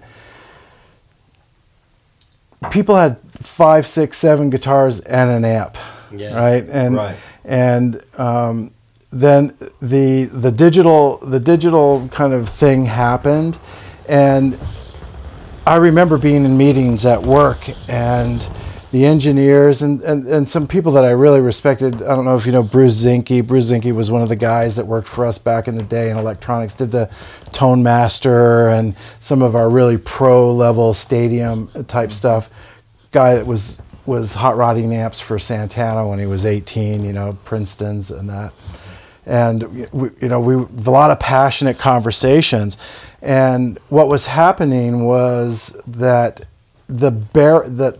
[2.71, 5.77] people had five, six, seven guitars and an amp,
[6.11, 6.33] Yeah.
[6.35, 6.67] right?
[6.69, 7.15] And Right.
[7.45, 8.71] and um,
[9.11, 13.59] then the the digital the digital kind of thing happened,
[14.07, 14.57] and
[15.67, 18.41] I remember being in meetings at work and
[18.93, 22.03] the engineers and, and, and some people that I really respected.
[22.03, 23.45] I don't know if you know Bruce Zinky.
[23.45, 26.11] Bruce Zinky was one of the guys that worked for us back in the day
[26.11, 27.09] in electronics, did the
[27.51, 32.51] Tone Master and some of our really pro level stadium type stuff.
[33.09, 37.35] Guy that was was hot rodding amps for Santana when he was 18, you know,
[37.45, 38.53] Princeton's and that
[39.25, 42.77] and we, you know we a lot of passionate conversations
[43.21, 46.41] and what was happening was that
[46.89, 47.97] the bear that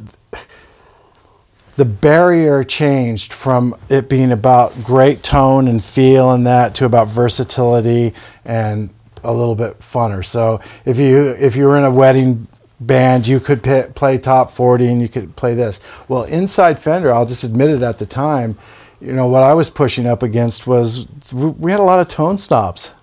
[1.76, 7.07] the barrier changed from it being about great tone and feel and that to about
[7.07, 8.13] versatility
[8.45, 8.89] and
[9.24, 12.47] a little bit funner so if you if you were in a wedding
[12.80, 17.13] band you could p- play top 40 and you could play this well inside fender
[17.13, 18.57] i'll just admit it at the time
[19.03, 22.38] you know what I was pushing up against was we had a lot of tone
[22.38, 22.93] stops.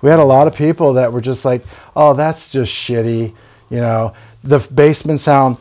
[0.00, 3.34] We had a lot of people that were just like, "Oh, that's just shitty,"
[3.68, 4.14] you know.
[4.42, 5.58] The Bassman sound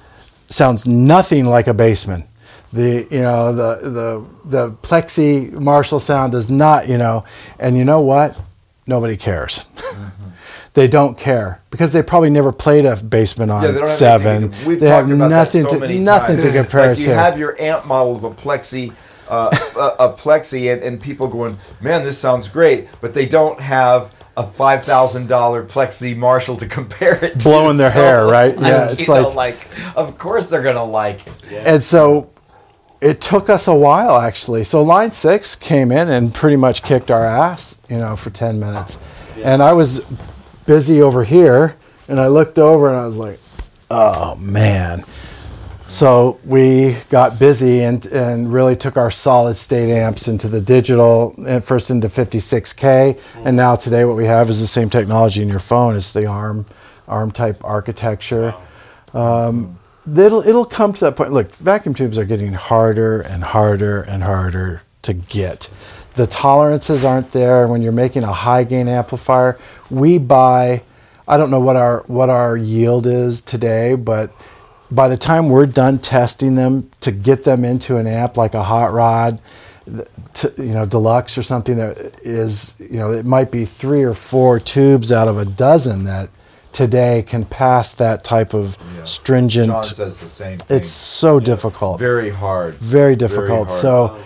[0.48, 2.24] sounds nothing like a Bassman.
[2.74, 7.24] The you know the the the plexi Marshall sound does not you know,
[7.60, 8.42] and you know what?
[8.88, 9.66] Nobody cares.
[10.74, 13.90] they don't care because they probably never played a Bassman on Yeah, they don't have
[13.90, 14.52] seven.
[14.52, 16.44] to- they have nothing so to nothing times.
[16.44, 17.14] to compare like you to.
[17.14, 18.92] have your amp model of a plexi,
[19.30, 23.60] uh, a, a plexi, and, and people going, man, this sounds great, but they don't
[23.60, 27.40] have a five thousand dollar plexi Marshall to compare it to.
[27.44, 28.58] Blowing their hair, right?
[28.58, 31.22] like, Yeah, you it's know, like- of course they're gonna like
[31.52, 31.54] it.
[31.68, 32.32] And so
[33.04, 34.64] it took us a while actually.
[34.64, 38.60] So line six came in and pretty much kicked our ass, you know, for 10
[38.60, 38.98] minutes.
[39.44, 40.00] And I was
[40.66, 41.76] busy over here
[42.08, 43.40] and I looked over and I was like,
[43.92, 45.04] oh man.
[45.86, 51.36] So we got busy and, and really took our solid state amps into the digital,
[51.46, 53.20] and first into 56K.
[53.44, 55.98] And now today what we have is the same technology in your phone.
[55.98, 56.66] It's the ARM,
[57.08, 58.56] ARM type architecture
[59.14, 59.78] Um,
[60.08, 61.32] it'll it'll come to that point.
[61.32, 65.70] Look, vacuum tubes are getting harder and harder and harder to get.
[66.16, 67.68] The tolerances aren't there.
[67.68, 69.58] When you're making a high gain amplifier,
[69.90, 70.84] we buy.
[71.28, 74.32] I don't know what our what our yield is today, but
[74.92, 78.64] by the time we're done testing them to get them into an amp like a
[78.64, 79.40] hot rod,
[80.34, 84.14] to, you know, deluxe or something that is, you know, it might be three or
[84.14, 86.30] four tubes out of a dozen that
[86.74, 89.04] today can pass that type of Yeah.
[89.04, 89.68] stringent.
[89.68, 90.78] John says the same thing.
[90.78, 92.76] It's so difficult, very, hard.
[92.76, 93.20] very hard.
[93.20, 93.68] difficult.
[93.70, 93.70] hard.
[93.70, 94.18] So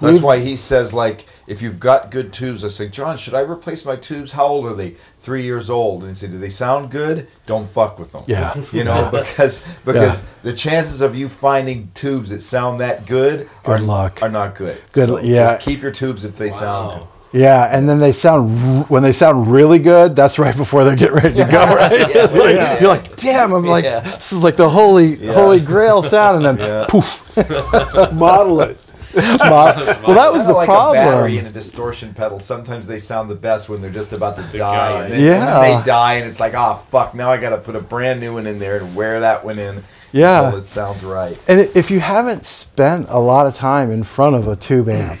[0.00, 3.40] That's why he says like if you've got good tubes, I say, John, should I
[3.40, 4.32] replace my tubes?
[4.32, 4.96] How old are they?
[5.18, 6.02] Three years old.
[6.02, 7.28] And he said, Do they sound good?
[7.46, 8.24] Don't fuck with them.
[8.26, 8.54] Yeah.
[8.72, 13.78] You know, because because the chances of you finding tubes that sound that good are,
[13.78, 14.20] luck.
[14.22, 14.80] are not good.
[14.92, 15.54] Good So yeah.
[15.54, 17.08] Just keep your tubes if they sound good.
[17.34, 20.16] Yeah, and then they sound when they sound really good.
[20.16, 21.64] That's right before they get ready to go.
[21.74, 21.92] Right?
[21.92, 22.78] It's like- yeah.
[22.80, 23.52] You're like, damn!
[23.52, 24.00] I'm like, Yeah.
[24.00, 26.86] this is like the holy holy grail sound, and then Yeah.
[26.88, 27.20] poof.
[28.12, 28.78] Model it.
[29.14, 31.06] Well, that was the like problem.
[31.06, 32.40] a battery and a distortion pedal.
[32.40, 34.58] Sometimes they sound the best when they're just about to die.
[34.58, 35.02] guy.
[35.04, 35.32] And then, Yeah.
[35.34, 37.14] and then they die, and it's like, oh fuck!
[37.14, 39.58] Now I got to put a brand new one in there and wear that one
[39.58, 39.82] in.
[40.12, 40.44] Yeah.
[40.46, 41.36] until it sounds right.
[41.48, 45.20] And if you haven't spent a lot of time in front of a tube amp,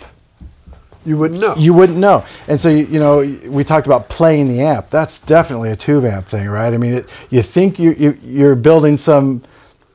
[1.06, 1.54] You wouldn't know.
[1.56, 2.24] you wouldn't know.
[2.48, 4.88] And so, you, you know, we talked about playing the amp.
[4.90, 6.72] That's definitely a tube amp thing, right?
[6.72, 9.42] I mean, it, you think you, you, you're building some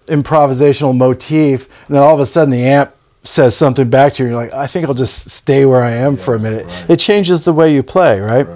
[0.05, 2.93] improvisational motif, and then all of a sudden the amp
[3.24, 4.30] says something back to you.
[4.30, 6.66] You're like, I think I'll just stay where I am for a minute.
[6.66, 6.89] right.
[6.91, 8.47] It changes the way you play, right?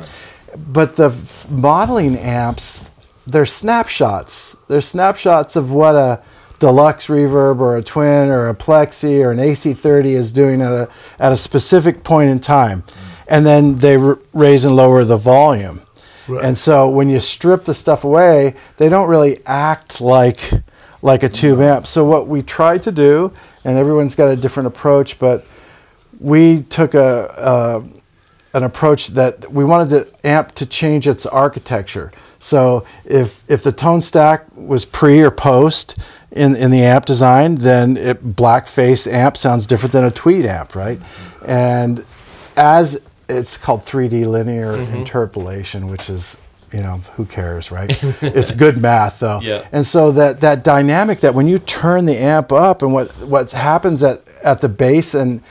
[0.72, 2.91] But the f- modeling amps,
[3.26, 4.56] they're snapshots.
[4.68, 6.22] They're snapshots of what a
[6.64, 10.89] deluxe reverb or a twin or a plexi or an AC30 is doing at a,
[11.20, 12.86] at a specific point in time.
[13.28, 15.82] and then they r- raise and lower the volume.
[16.26, 16.45] Right.
[16.45, 20.51] And so when you strip the stuff away, they don't really act like
[21.01, 21.86] like a tube amp.
[21.86, 23.34] So what we tried to do,
[23.66, 25.45] and everyone's got a different approach, but
[26.18, 27.84] we took a,
[28.53, 32.11] a an approach that we wanted the amp to change its architecture.
[32.39, 35.97] So if if the tone stack was pre or post
[36.34, 40.46] in in the amp design, then it black face amp sounds different than a tweed
[40.46, 41.00] amp, right?
[41.46, 42.06] And
[42.58, 44.96] as it's called 3D linear mm-hmm.
[44.96, 46.38] interpolation, which is
[46.72, 47.90] you know who cares, right?
[48.22, 49.40] it's good math though.
[49.42, 49.68] Yeah.
[49.72, 53.52] And so that that dynamic that when you turn the amp up and what what
[53.52, 55.42] happens at at the bass and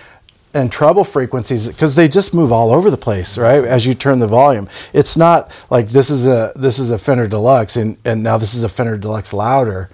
[0.55, 3.43] and treble frequencies because they just move all over the place mm-hmm.
[3.43, 6.99] right as you turn the volume it's not like this is a this is a
[6.99, 9.89] fender deluxe and and now this is a fender deluxe louder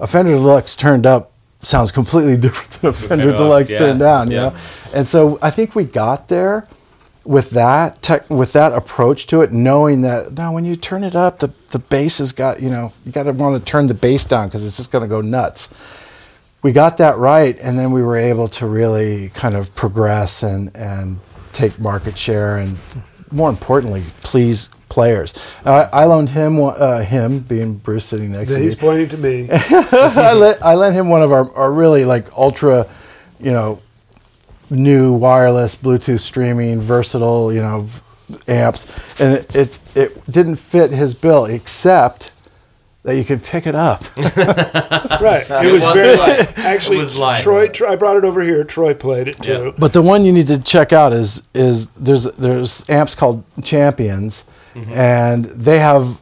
[0.00, 1.32] a fender deluxe turned up
[1.62, 4.44] sounds completely different than a fender off, deluxe yeah, turned down you yeah.
[4.44, 4.56] know
[4.94, 6.66] and so i think we got there
[7.24, 11.16] with that tech, with that approach to it knowing that now when you turn it
[11.16, 13.94] up the the bass has got you know you got to want to turn the
[13.94, 15.72] bass down because it's just going to go nuts
[16.64, 20.74] we got that right, and then we were able to really kind of progress and
[20.74, 21.20] and
[21.52, 22.78] take market share, and
[23.30, 25.34] more importantly, please players.
[25.64, 28.66] Uh, I loaned him uh, him being Bruce sitting next to me.
[28.66, 29.48] He's pointing to me.
[29.50, 32.86] I let I lent him one of our, our really like ultra,
[33.40, 33.80] you know,
[34.70, 37.88] new wireless Bluetooth streaming versatile you know
[38.46, 38.86] amps,
[39.18, 42.30] and it it, it didn't fit his bill except
[43.04, 44.02] that you could pick it up.
[44.16, 45.46] right.
[45.48, 46.58] It was was very light.
[46.58, 46.96] actually.
[46.96, 47.42] It was light.
[47.42, 48.64] Troy, Troy, I brought it over here.
[48.64, 49.66] Troy played it too.
[49.66, 49.70] Yeah.
[49.76, 54.44] But the one you need to check out is is there's there's amps called Champions,
[54.74, 54.92] Mm-hmm.
[54.92, 56.20] and they have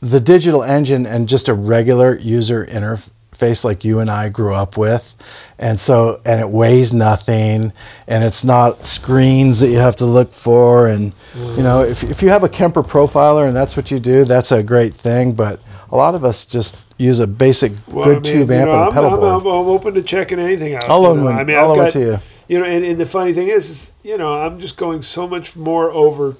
[0.00, 4.76] the digital engine and just a regular user interface like you and I grew up
[4.76, 5.14] with,
[5.58, 7.72] and so and it weighs nothing,
[8.06, 11.12] and it's not screens that you have to look for, and
[11.56, 14.52] you know if if you have a Kemper profiler and that's what you do, that's
[14.52, 15.32] a great thing.
[15.32, 15.60] But
[15.90, 18.74] a lot of us just use a basic Well, good I mean, tube amp know,
[18.74, 19.42] and a I'm, pedal I'm, board.
[19.42, 20.88] I'm, I'm open to checking anything out.
[20.88, 21.38] I'll loan one.
[21.38, 22.18] I mean, I'll I've got, to you.
[22.48, 25.26] You know, and, and the funny thing is, is, you know, I'm just going so
[25.28, 26.36] much more over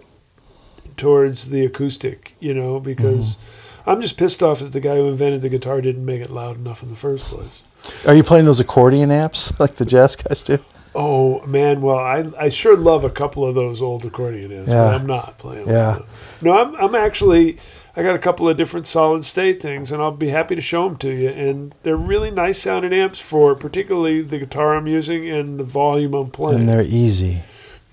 [0.99, 3.90] towards the acoustic, you know, because Mm-hmm.
[3.90, 6.57] I'm just pissed off that the guy who invented the guitar didn't make it loud
[6.57, 7.64] enough in the first place.
[8.07, 10.59] Are you playing those accordion amps like the jazz guys do?
[10.94, 14.84] Oh man, well I I sure love a couple of those old accordion amps, Yeah.
[14.90, 15.68] but I'm not playing.
[15.68, 15.92] Yeah.
[15.94, 16.05] them.
[16.42, 17.57] No, I'm I'm actually
[17.96, 20.86] I got a couple of different solid state things, and I'll be happy to show
[20.86, 21.30] them to you.
[21.30, 26.12] And they're really nice sounding amps for particularly the guitar I'm using and the volume
[26.14, 26.61] I'm playing.
[26.61, 27.42] And they're easy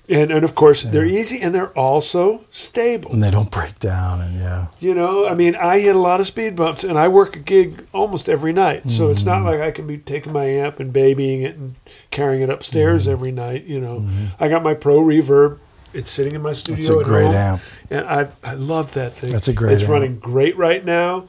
[0.09, 3.11] and and of course they're easy and they're also stable.
[3.11, 4.21] and they don't break down.
[4.21, 7.07] And yeah, You know, I mean, I hit a lot of speed bumps, and I
[7.07, 8.89] work a gig almost every night.
[8.89, 9.29] So it's Mm-hmm.
[9.43, 11.75] not like I can be taking my amp and babying it and
[12.11, 13.11] carrying it upstairs Mm-hmm.
[13.11, 13.65] every night.
[13.65, 14.05] You know,
[14.39, 15.59] I got my Pro Reverb.
[15.93, 16.77] It's sitting in my studio.
[16.77, 17.61] It's a at great home, amp.
[17.89, 19.31] and I I love that thing.
[19.31, 19.91] That's a great It's amp.
[19.91, 21.27] running great right now.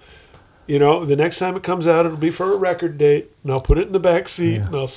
[0.66, 3.52] You know, the next time it comes out, it'll be for a record date, and
[3.52, 4.90] I'll put it in the back seat, and I'll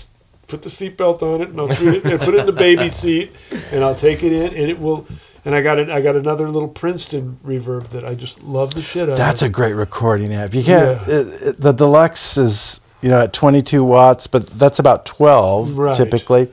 [0.50, 2.90] put the seatbelt on it, and I'll put it, and put it in the baby
[3.02, 3.32] seat,
[3.72, 5.08] and I'll take it in, and it will.
[5.46, 5.90] And I got it.
[5.90, 9.48] I got another little Princeton reverb that I just love the shit out that's a
[9.50, 10.54] great recording amp.
[10.54, 11.00] You can't.
[11.08, 11.14] Yeah.
[11.14, 15.96] It, it, the deluxe is you know at 22 watts, but that's about 12 Right.
[15.96, 16.50] typically.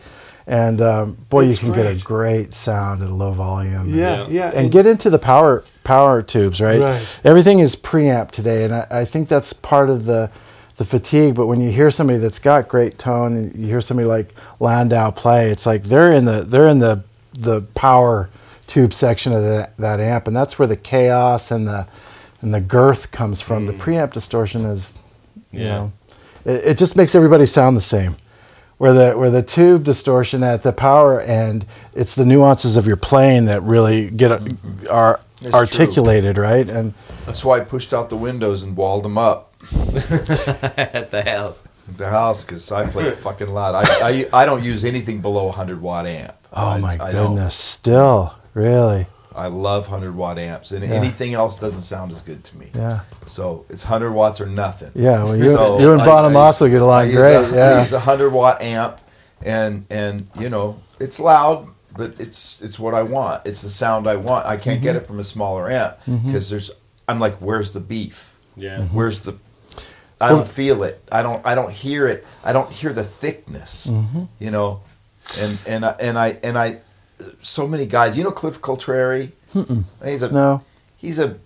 [0.47, 2.55] And um, boy, you can get a great.
[2.55, 3.93] sound at a low volume.
[3.93, 6.81] yeah, yeah, and get into the power power tubes, right?
[6.81, 7.07] Right.
[7.25, 10.31] Everything is preamp today, and I, I think that's part of the
[10.77, 11.35] the fatigue.
[11.35, 15.11] But when you hear somebody that's got great tone, and you hear somebody like Landau
[15.11, 17.05] play, it's like they're in the they're in the
[17.39, 18.31] the power
[18.67, 21.87] tube section of that, that amp, and that's where the chaos and the
[22.43, 23.67] and the girth comes from.
[23.67, 23.79] The mm.
[23.79, 24.93] preamp distortion is,
[25.51, 25.67] you Yeah.
[25.67, 25.93] know,
[26.45, 28.17] it, it just makes everybody sound the same.
[28.79, 31.65] Where the where the tube distortion at the power end,
[31.95, 34.87] it's the nuances of your playing that really get mm-hmm.
[34.91, 36.69] are It's articulated, right?
[36.69, 36.93] And
[37.25, 39.55] That's why I pushed out the windows and walled them up
[40.77, 41.63] at the house.
[41.89, 43.75] at the house because I play fucking loud.
[43.75, 43.83] I,
[44.33, 46.35] I, I don't use anything below a 100 watt amp.
[46.53, 47.51] oh I- my I don't.
[47.51, 50.95] still really, I love 100 watt amps, and Yeah.
[50.95, 52.71] anything else doesn't sound as good to me.
[52.75, 54.91] yeah, So it's 100 watts or nothing.
[54.95, 55.23] yeah.
[55.25, 57.35] Well, you So you and I- Bonham also get I along use great.
[57.37, 58.99] a, I yeah, He's a 100 watt amp,
[59.43, 63.45] and and you know it's loud, but it's it's what I want.
[63.47, 64.47] It's the sound I want.
[64.47, 64.83] I can't Mm-hmm.
[64.85, 66.71] get it from a smaller amp because there's.
[67.09, 68.35] I'm like, where's the beef?
[68.57, 68.79] Yeah.
[68.79, 68.97] Mm-hmm.
[68.97, 69.35] Where's the?
[70.21, 71.03] I don't feel it.
[71.13, 71.45] I don't.
[71.45, 72.27] I don't hear it.
[72.45, 73.87] I don't hear the thickness.
[73.87, 74.25] Mm-hmm.
[74.39, 74.81] You know,
[75.39, 76.79] and and I, and I and I,
[77.43, 78.17] so many guys.
[78.17, 79.33] You know Cliff Coltrari.
[80.05, 80.63] He's a no,
[80.97, 81.37] he's a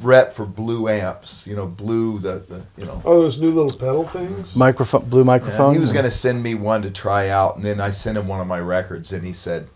[0.00, 1.46] rep for blue amps.
[1.46, 3.02] You know, blue the, the you know.
[3.04, 4.54] Oh, those new little pedal things.
[4.54, 5.74] microphone, blue And microphone.
[5.74, 8.28] he was going to send me one to try out, and then I sent him
[8.28, 9.68] one of my records, and he said,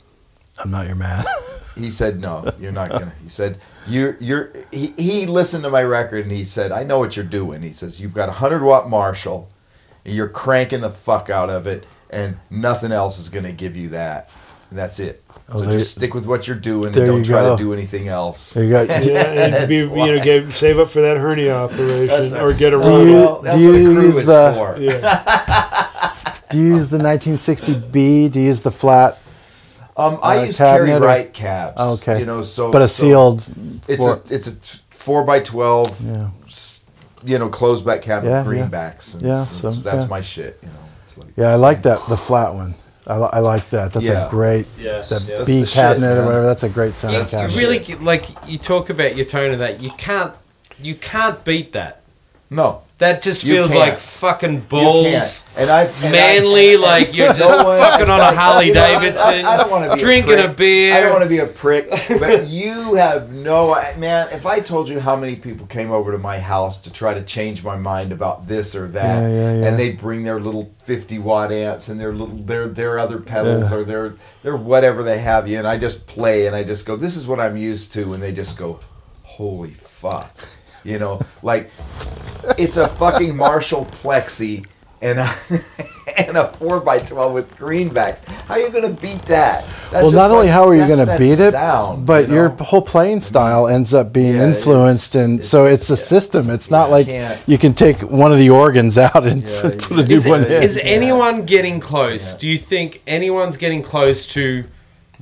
[0.62, 1.24] I'm not your man.
[1.78, 5.82] He said, "No, you're not gonna." He said, "You're you're." He, he listened to my
[5.82, 8.62] record and he said, "I know what you're doing." He says, "You've got a hundred
[8.62, 9.48] watt Marshall,
[10.04, 13.88] and you're cranking the fuck out of it, and nothing else is gonna give you
[13.90, 14.28] that.
[14.70, 15.22] And that's it.
[15.50, 17.56] Oh, so there- just stick with what you're doing and don't try go.
[17.56, 18.82] to do anything else." there you go.
[19.02, 19.22] Yeah,
[19.56, 22.80] and be, you know, get, save up for that hernia operation That's or get a
[22.80, 23.06] Do run.
[23.08, 24.76] you- Well, that's do what a you crew use is the- for.
[24.78, 26.40] Yeah.
[26.50, 28.30] do you use the 1960B?
[28.30, 29.18] Do you use the flat,
[29.98, 31.74] Um, I Uh, use carry cabinet or- right cabs.
[31.76, 32.20] Oh, okay.
[32.20, 33.44] You know, so but a so sealed?
[33.88, 34.52] It's for- a it's a
[34.90, 35.90] four by twelve.
[36.00, 36.28] Yeah.
[37.24, 38.66] You know, closed back cabinet Yeah, with yeah.
[38.68, 39.14] greenbacks.
[39.14, 40.08] And, Yeah, and so, that's yeah.
[40.08, 40.58] my shit.
[40.62, 41.24] You know.
[41.24, 42.08] Like Yeah, I the like that.
[42.08, 42.74] The flat one.
[43.08, 43.92] I, li- I like that.
[43.92, 44.26] That's Yeah.
[44.26, 44.66] a great.
[44.78, 45.44] Yes, That yes.
[45.46, 46.46] B the shit, cabinet or whatever.
[46.46, 47.88] That's a great sound sounding you cabinet.
[47.88, 49.82] really like you talk about your tone of that.
[49.82, 50.32] You can't
[50.80, 52.02] you can't beat that.
[52.50, 53.78] No, That just You feels can't.
[53.90, 55.46] like fucking bulls.
[55.56, 58.66] And I and manly, I, like you're just No one- fucking on a I- Harley
[58.68, 60.94] you know, I- I- Davidson, I, don't want to be drinking a, a, beer.
[60.96, 64.28] I don't want to be a prick, but you have no man.
[64.32, 67.22] If I told you how many people came over to my house to try to
[67.22, 69.66] change my mind about this or that, Yeah, yeah, yeah.
[69.68, 73.70] and they bring their little fifty watt amps and their little their their other pedals
[73.70, 73.76] Yeah.
[73.76, 76.96] or their their whatever they have you, and I just play and I just go,
[76.96, 78.80] this is what I'm used to, and they just go,
[79.22, 80.36] holy fuck,
[80.88, 81.70] you know, like
[82.56, 84.66] it's a fucking Marshall Plexi
[85.02, 85.34] and a
[86.28, 88.24] and a four x twelve with greenbacks.
[88.46, 89.64] How are you gonna beat that?
[89.90, 92.34] That's well, not only like- how are you going to beat it, sound, but you
[92.34, 95.92] your whole playing style ends up being Yeah, it's- influenced, and so it's- it's a
[95.94, 95.96] yeah.
[96.20, 96.50] system.
[96.50, 97.06] It's not like
[97.46, 100.62] you can take one of the organs out and Yeah, put a new one in.
[100.62, 100.82] is Yeah.
[100.82, 102.32] anyone getting close?
[102.34, 102.38] Yeah.
[102.40, 104.64] Do you think anyone's getting close to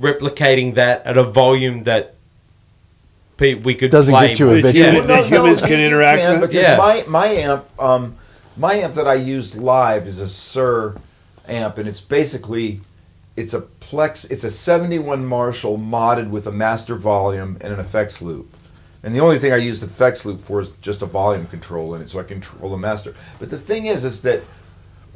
[0.01, 2.16] replicating that at a volume that pe-
[3.39, 4.63] we could Doesn't play get you a with?
[4.63, 4.81] victory.
[4.81, 4.99] Yeah.
[5.01, 6.47] The humans can interact with it?
[6.47, 6.77] because Yeah.
[6.77, 8.15] my my amp um
[8.55, 10.99] my amp that I use live is a Suhr
[11.47, 12.81] amp and it's basically
[13.35, 18.21] it's a plex it's a 71 Marshall modded with a master volume and an effects
[18.21, 18.53] loop.
[19.03, 21.93] And the only thing I use the effects loop for is just a volume control
[21.95, 23.13] in it so I control the master.
[23.39, 24.41] But the thing is is that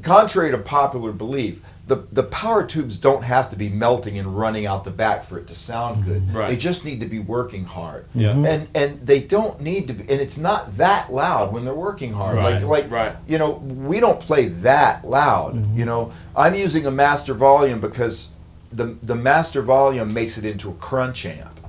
[0.03, 4.65] contrary to popular belief, the, the power tubes don't have to be melting and running
[4.65, 6.34] out the back for it to sound good.
[6.34, 6.47] Right.
[6.49, 8.05] They just need to be working hard.
[8.13, 8.34] Yeah.
[8.34, 8.47] Mhm.
[8.47, 12.13] And and they don't need to be and it's not that loud when they're working
[12.13, 12.38] hard.
[12.38, 13.15] Right, Like like right.
[13.27, 15.55] you know, we don't play that loud.
[15.55, 15.79] Mm-hmm.
[15.79, 18.29] You know, I'm using a master volume because
[18.71, 21.59] the the master volume makes it into a crunch amp.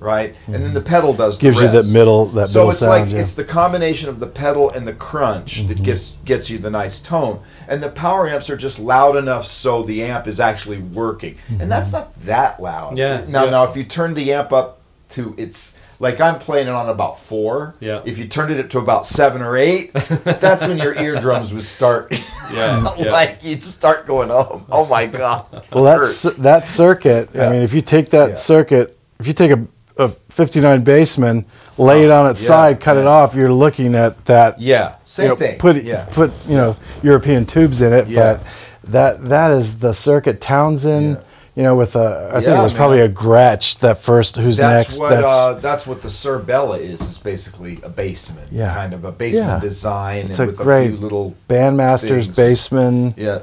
[0.00, 0.34] Right?
[0.46, 1.46] And then the pedal does the Mm-hmm.
[1.52, 1.92] Gives you that rest.
[1.92, 2.90] middle that So middle it's sound.
[3.04, 3.20] like yeah.
[3.20, 5.68] it's the combination of the pedal and the crunch Mm-hmm.
[5.68, 7.40] that gets gets you the nice tone.
[7.68, 11.34] And the power amps are just loud enough so the amp is actually working.
[11.34, 11.60] Mm-hmm.
[11.60, 12.96] And that's not that loud.
[12.96, 13.50] Yeah, Now yeah.
[13.50, 14.80] now if you turn the amp up
[15.10, 17.74] to its like I'm playing it on about four.
[17.78, 18.00] Yeah.
[18.06, 19.92] If you turned it up to about seven or eight,
[20.24, 22.12] that's when your eardrums would start
[22.54, 23.12] Yeah, yeah.
[23.12, 25.44] like you'd start going, Oh oh my god.
[25.74, 27.28] well, that's that circuit.
[27.38, 28.34] I mean, if you take that Yeah.
[28.36, 29.66] circuit, if you take a,
[29.96, 31.44] a 59 Bassman,
[31.78, 34.60] lay it on its yeah, side, cut it off, you're looking at that.
[34.60, 34.96] Yeah.
[35.04, 35.58] Same you know, thing.
[35.58, 36.06] Put yeah.
[36.10, 38.34] put you know European tubes in it, Yeah.
[38.34, 38.46] but
[38.84, 40.40] that that is the circuit.
[40.40, 41.22] Townshend, Yeah.
[41.56, 44.36] you know, with a I think it was probably a Gretsch that first.
[44.36, 45.00] Who's that's next?
[45.00, 47.00] what uh, that's what the Suhr Bella is.
[47.00, 48.72] Is basically a Bassman, Yeah.
[48.72, 49.58] kind of a Bassman Yeah.
[49.60, 52.28] design, It's and a with a great few little Bandmasters things.
[52.68, 53.14] Bassman.
[53.16, 53.40] Yeah,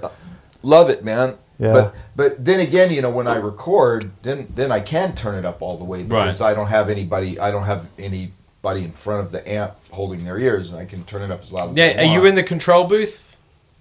[0.63, 1.35] love it, man.
[1.59, 1.73] Yeah.
[1.73, 5.45] But but then again, you know, when I record, then then I can turn it
[5.45, 7.39] up all the way because I don't have anybody.
[7.39, 11.03] I don't have anybody in front of the amp holding their ears, and I can
[11.05, 13.35] turn it up as loud as Yeah, I are you in the control booth?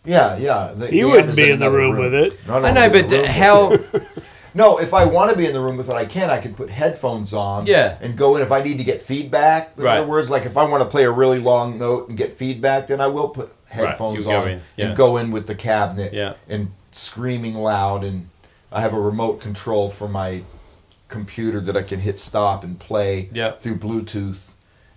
[0.05, 0.73] Yeah, yeah.
[0.75, 2.39] The, You the wouldn't be in the another room with it.
[2.47, 3.79] No, no, I know, but the room how?
[4.57, 6.31] No, if I want to be in the room with it, I can.
[6.31, 7.67] I can put headphones on.
[7.67, 7.99] Yeah.
[8.01, 9.73] And go in if I need to get feedback.
[9.77, 9.99] In Right.
[9.99, 12.87] other words, like if I want to play a really long note and get feedback,
[12.87, 14.87] then I will put headphones you go on in, yeah.
[14.87, 16.35] and go in with the cabinet Yeah.
[16.49, 18.05] and screaming loud.
[18.05, 18.29] And
[18.73, 20.43] I have a remote control for my
[21.09, 23.53] computer that I can hit stop and play Yeah.
[23.53, 24.49] through Bluetooth.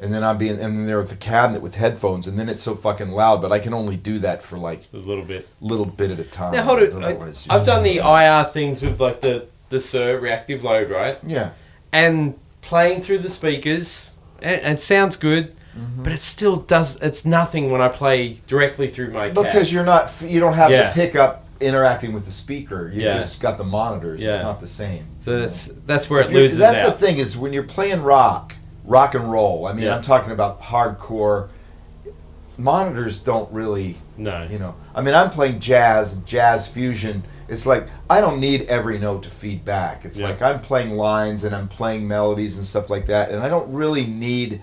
[0.02, 2.64] And then I'm being and then there with the cabinet with headphones, and then it's
[2.64, 3.42] so fucking loud.
[3.42, 5.46] But I can only do that for like A little bit.
[5.60, 6.54] little bit at a time.
[6.54, 6.94] Now hold it.
[6.94, 11.18] I, Otherwise, I've done the IR things with like the the Suhr reactive load, right?
[11.28, 11.50] yeah.
[11.92, 16.02] And playing through the speakers, and, and it sounds good, Mm-hmm.
[16.04, 17.00] but it still does.
[17.02, 19.68] It's nothing when I play directly through my Because cab.
[19.68, 20.88] you're not, you don't have Yeah.
[20.90, 22.90] the pickup interacting with the speaker.
[22.94, 23.14] You Yeah.
[23.16, 24.22] just got the monitors.
[24.22, 24.36] Yeah.
[24.36, 25.06] It's not the same.
[25.22, 26.98] So that's that's where If it loses that's out.
[26.98, 28.54] the thing is when you're playing rock,
[28.86, 29.68] rock and roll.
[29.68, 29.96] I mean, Yeah.
[29.96, 31.50] I'm talking about hardcore.
[32.58, 34.46] Monitors don't really, No.
[34.50, 34.76] you know.
[34.94, 37.24] I mean, I'm playing jazz, jazz fusion.
[37.48, 40.04] It's like I don't need every note to feed back.
[40.06, 43.50] It's like I'm playing lines and I'm playing melodies and stuff like that, and I
[43.50, 44.62] don't really need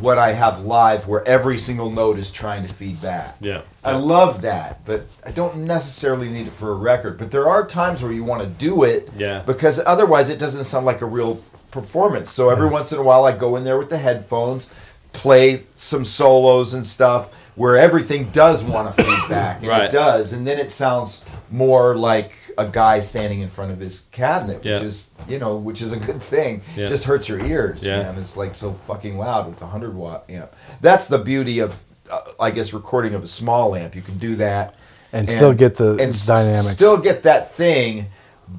[0.00, 3.36] what I have live, where every single note is trying to feed back.
[3.40, 3.62] Yeah.
[3.82, 7.18] I love that, but I don't necessarily need it for a record.
[7.18, 9.42] But there are times where you want to do it, Yeah.
[9.46, 12.30] because otherwise it doesn't sound like a real performance.
[12.30, 14.68] So every once in a while, I go in there with the headphones,
[15.12, 19.84] play some solos and stuff where everything does want to feed back, and Right.
[19.84, 24.04] it does, and then it sounds more like a guy standing in front of his
[24.12, 24.74] cabinet, Yeah.
[24.74, 26.62] which is you know, which is a good thing.
[26.76, 26.86] Yeah.
[26.86, 28.02] Just hurts your ears, Yeah.
[28.02, 28.18] man.
[28.18, 30.52] It's like so fucking loud with the hundred watt amp.
[30.80, 31.80] That's the beauty of,
[32.10, 33.94] uh, I guess, recording of a small amp.
[33.96, 34.74] You can do that
[35.12, 36.74] And still get the s- dynamics.
[36.74, 38.06] Still get that thing,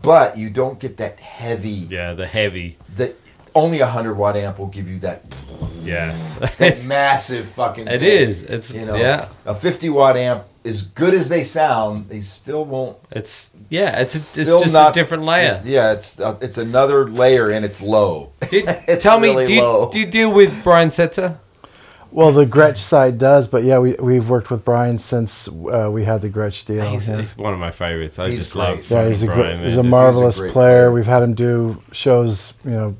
[0.01, 1.87] but you don't get that heavy.
[1.89, 2.77] Yeah, the heavy.
[2.97, 3.15] That
[3.57, 5.23] only a hundred watt amp will give you that
[5.83, 6.15] Yeah.
[6.59, 7.87] that massive fucking.
[7.87, 8.29] It thing.
[8.29, 8.43] is.
[8.43, 9.27] It's- you know yeah.
[9.45, 10.43] a fifty watt amp.
[10.65, 12.97] As good as they sound, they still won't.
[13.11, 14.01] It's yeah.
[14.01, 15.51] It's a, it's just not, a different layer.
[15.53, 18.31] it's- yeah, it's uh, it's another layer and it's low.
[18.49, 21.37] Did, It's tell me, really do you, do you deal with Brian Setzer?
[22.11, 26.03] Well, the Gretsch side does, but yeah, we we've worked with Brian since uh, we
[26.05, 26.85] had the Gretsch deal.
[26.89, 27.17] He's, yeah.
[27.17, 28.17] he's one of my favorites.
[28.19, 28.63] I He's just great.
[28.63, 28.89] love.
[28.89, 30.69] Yeah, he's a fucking gr- Brian, he's a Just- marvelous great player.
[30.87, 30.91] player.
[30.91, 32.53] We've had him do shows.
[32.65, 32.95] You know, we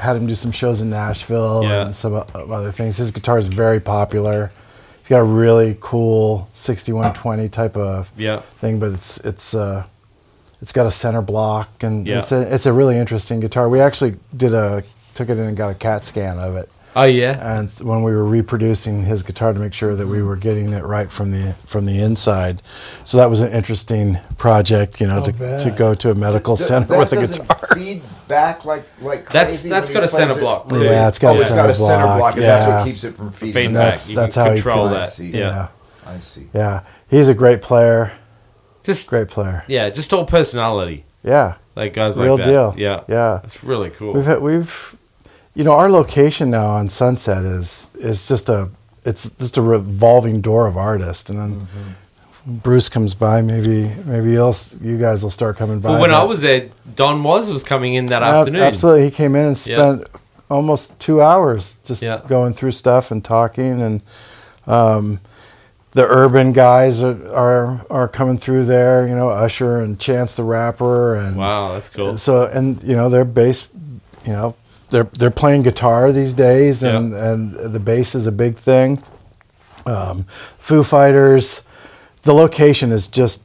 [0.00, 1.84] had him do some shows in Nashville Yeah.
[1.86, 2.96] and some other things.
[2.96, 4.50] His guitar is very popular.
[4.98, 8.40] He's got a really cool 6120 type of Yeah.
[8.60, 9.84] thing, but it's it's uh,
[10.62, 12.18] it's got a center block and Yeah.
[12.18, 13.68] it's a it's a really interesting guitar.
[13.68, 14.82] We actually did a
[15.14, 16.68] took it in and got a CAT scan of it.
[16.96, 17.58] Oh yeah.
[17.60, 20.84] and when we were reproducing his guitar to make sure that we were getting it
[20.84, 22.62] right from the from the inside
[23.04, 25.60] so that was an interesting project you know oh, to, bet.
[25.60, 28.82] to go to a medical Th- center that with a doesn't guitar Feed back like
[29.02, 30.40] like That's- crazy that's when got he a center it?
[30.40, 30.82] block, too.
[30.82, 33.04] yeah it's got Oh, a it's center got a center block, and that's what keeps
[33.04, 33.54] it from feeding.
[33.54, 33.72] Feedback.
[33.74, 35.02] That's- you that's can how he control can- that.
[35.02, 35.28] I see.
[35.30, 35.38] Yeah.
[35.38, 35.68] yeah
[36.12, 36.48] I see.
[36.52, 38.12] yeah he's a great player
[38.82, 41.04] Just great player yeah, just all personality.
[41.22, 42.50] yeah Like guys real like that.
[42.50, 43.02] deal Yeah.
[43.08, 44.12] yeah It's really cool.
[44.14, 44.96] We've had, we've,
[45.60, 48.70] you know, our location now on Sunset is is just a
[49.04, 51.90] it's just a revolving door of artists, and then Mm-hmm.
[52.64, 55.90] Bruce comes by, maybe maybe you'll you guys will start coming by.
[55.90, 58.62] well, when but- I was there, Don Was was coming in that Ab- afternoon.
[58.62, 59.76] absolutely, he came in and Yeah.
[59.76, 60.08] spent
[60.48, 62.16] almost two hours just Yeah.
[62.26, 64.00] going through stuff and talking, and
[64.66, 65.20] um,
[65.92, 69.06] the urban guys are, are are coming through there.
[69.06, 72.16] You know, Usher and Chance the Rapper, and Wow, that's cool.
[72.16, 73.68] so and you know their bass
[74.24, 74.54] you know
[74.90, 77.32] they're they're playing guitar these days and Yeah.
[77.32, 79.02] and the bass is a big thing
[79.86, 80.24] um,
[80.58, 81.62] foo fighters
[82.22, 83.42] the location is just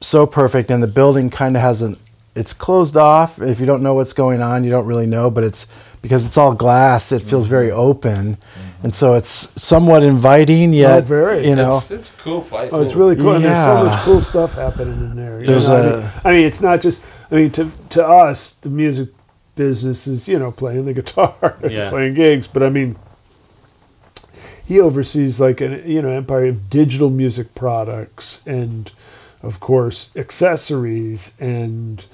[0.00, 1.96] so perfect and the building kind of has an
[2.34, 5.42] it's closed off if you don't know what's going on you don't really know but
[5.44, 5.66] it's
[6.02, 8.36] because it's all glass it feels very open
[8.82, 11.46] and so it's somewhat inviting yet very.
[11.46, 12.70] you know It's, it's a cool place.
[12.72, 13.32] Oh, it's really cool.
[13.32, 15.44] And there's so much cool stuff happening in there.
[15.44, 17.02] There's know, I a- mean- I mean, it's not just.
[17.30, 19.10] I mean, to to us, the music
[19.54, 21.90] business is you know playing the guitar, and Yeah.
[21.90, 22.46] playing gigs.
[22.46, 22.96] But I mean,
[24.64, 28.90] he oversees like an you know empire of digital music products and,
[29.42, 32.04] of course, accessories and.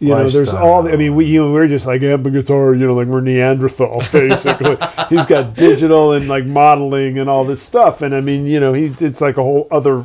[0.00, 0.82] You know, there's all.
[0.82, 2.74] The, I mean, we you know, we're just like amp and guitar.
[2.74, 4.76] You know, like we're Neanderthal basically.
[5.08, 8.02] He's got digital and like modeling and all this stuff.
[8.02, 10.04] And I mean, you know, he it's like a whole other.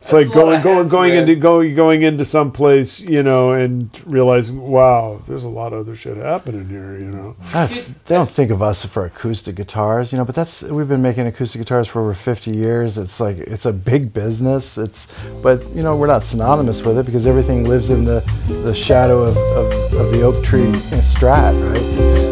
[0.00, 3.90] It's That's like going going going into going going into some place, you know, and
[4.06, 6.96] realizing, wow, there's a lot of other shit happening here.
[7.00, 10.62] You know, I- they don't think of us for acoustic guitars, you know, but that's
[10.62, 12.96] we've been making acoustic guitars for over 50 years.
[12.96, 14.78] It's like it's a big business.
[14.78, 15.08] It's
[15.42, 19.22] but you know, we're not synonymous with it because everything lives in the the shadow
[19.24, 20.70] of, of, of the oak tree
[21.02, 22.27] strat, right?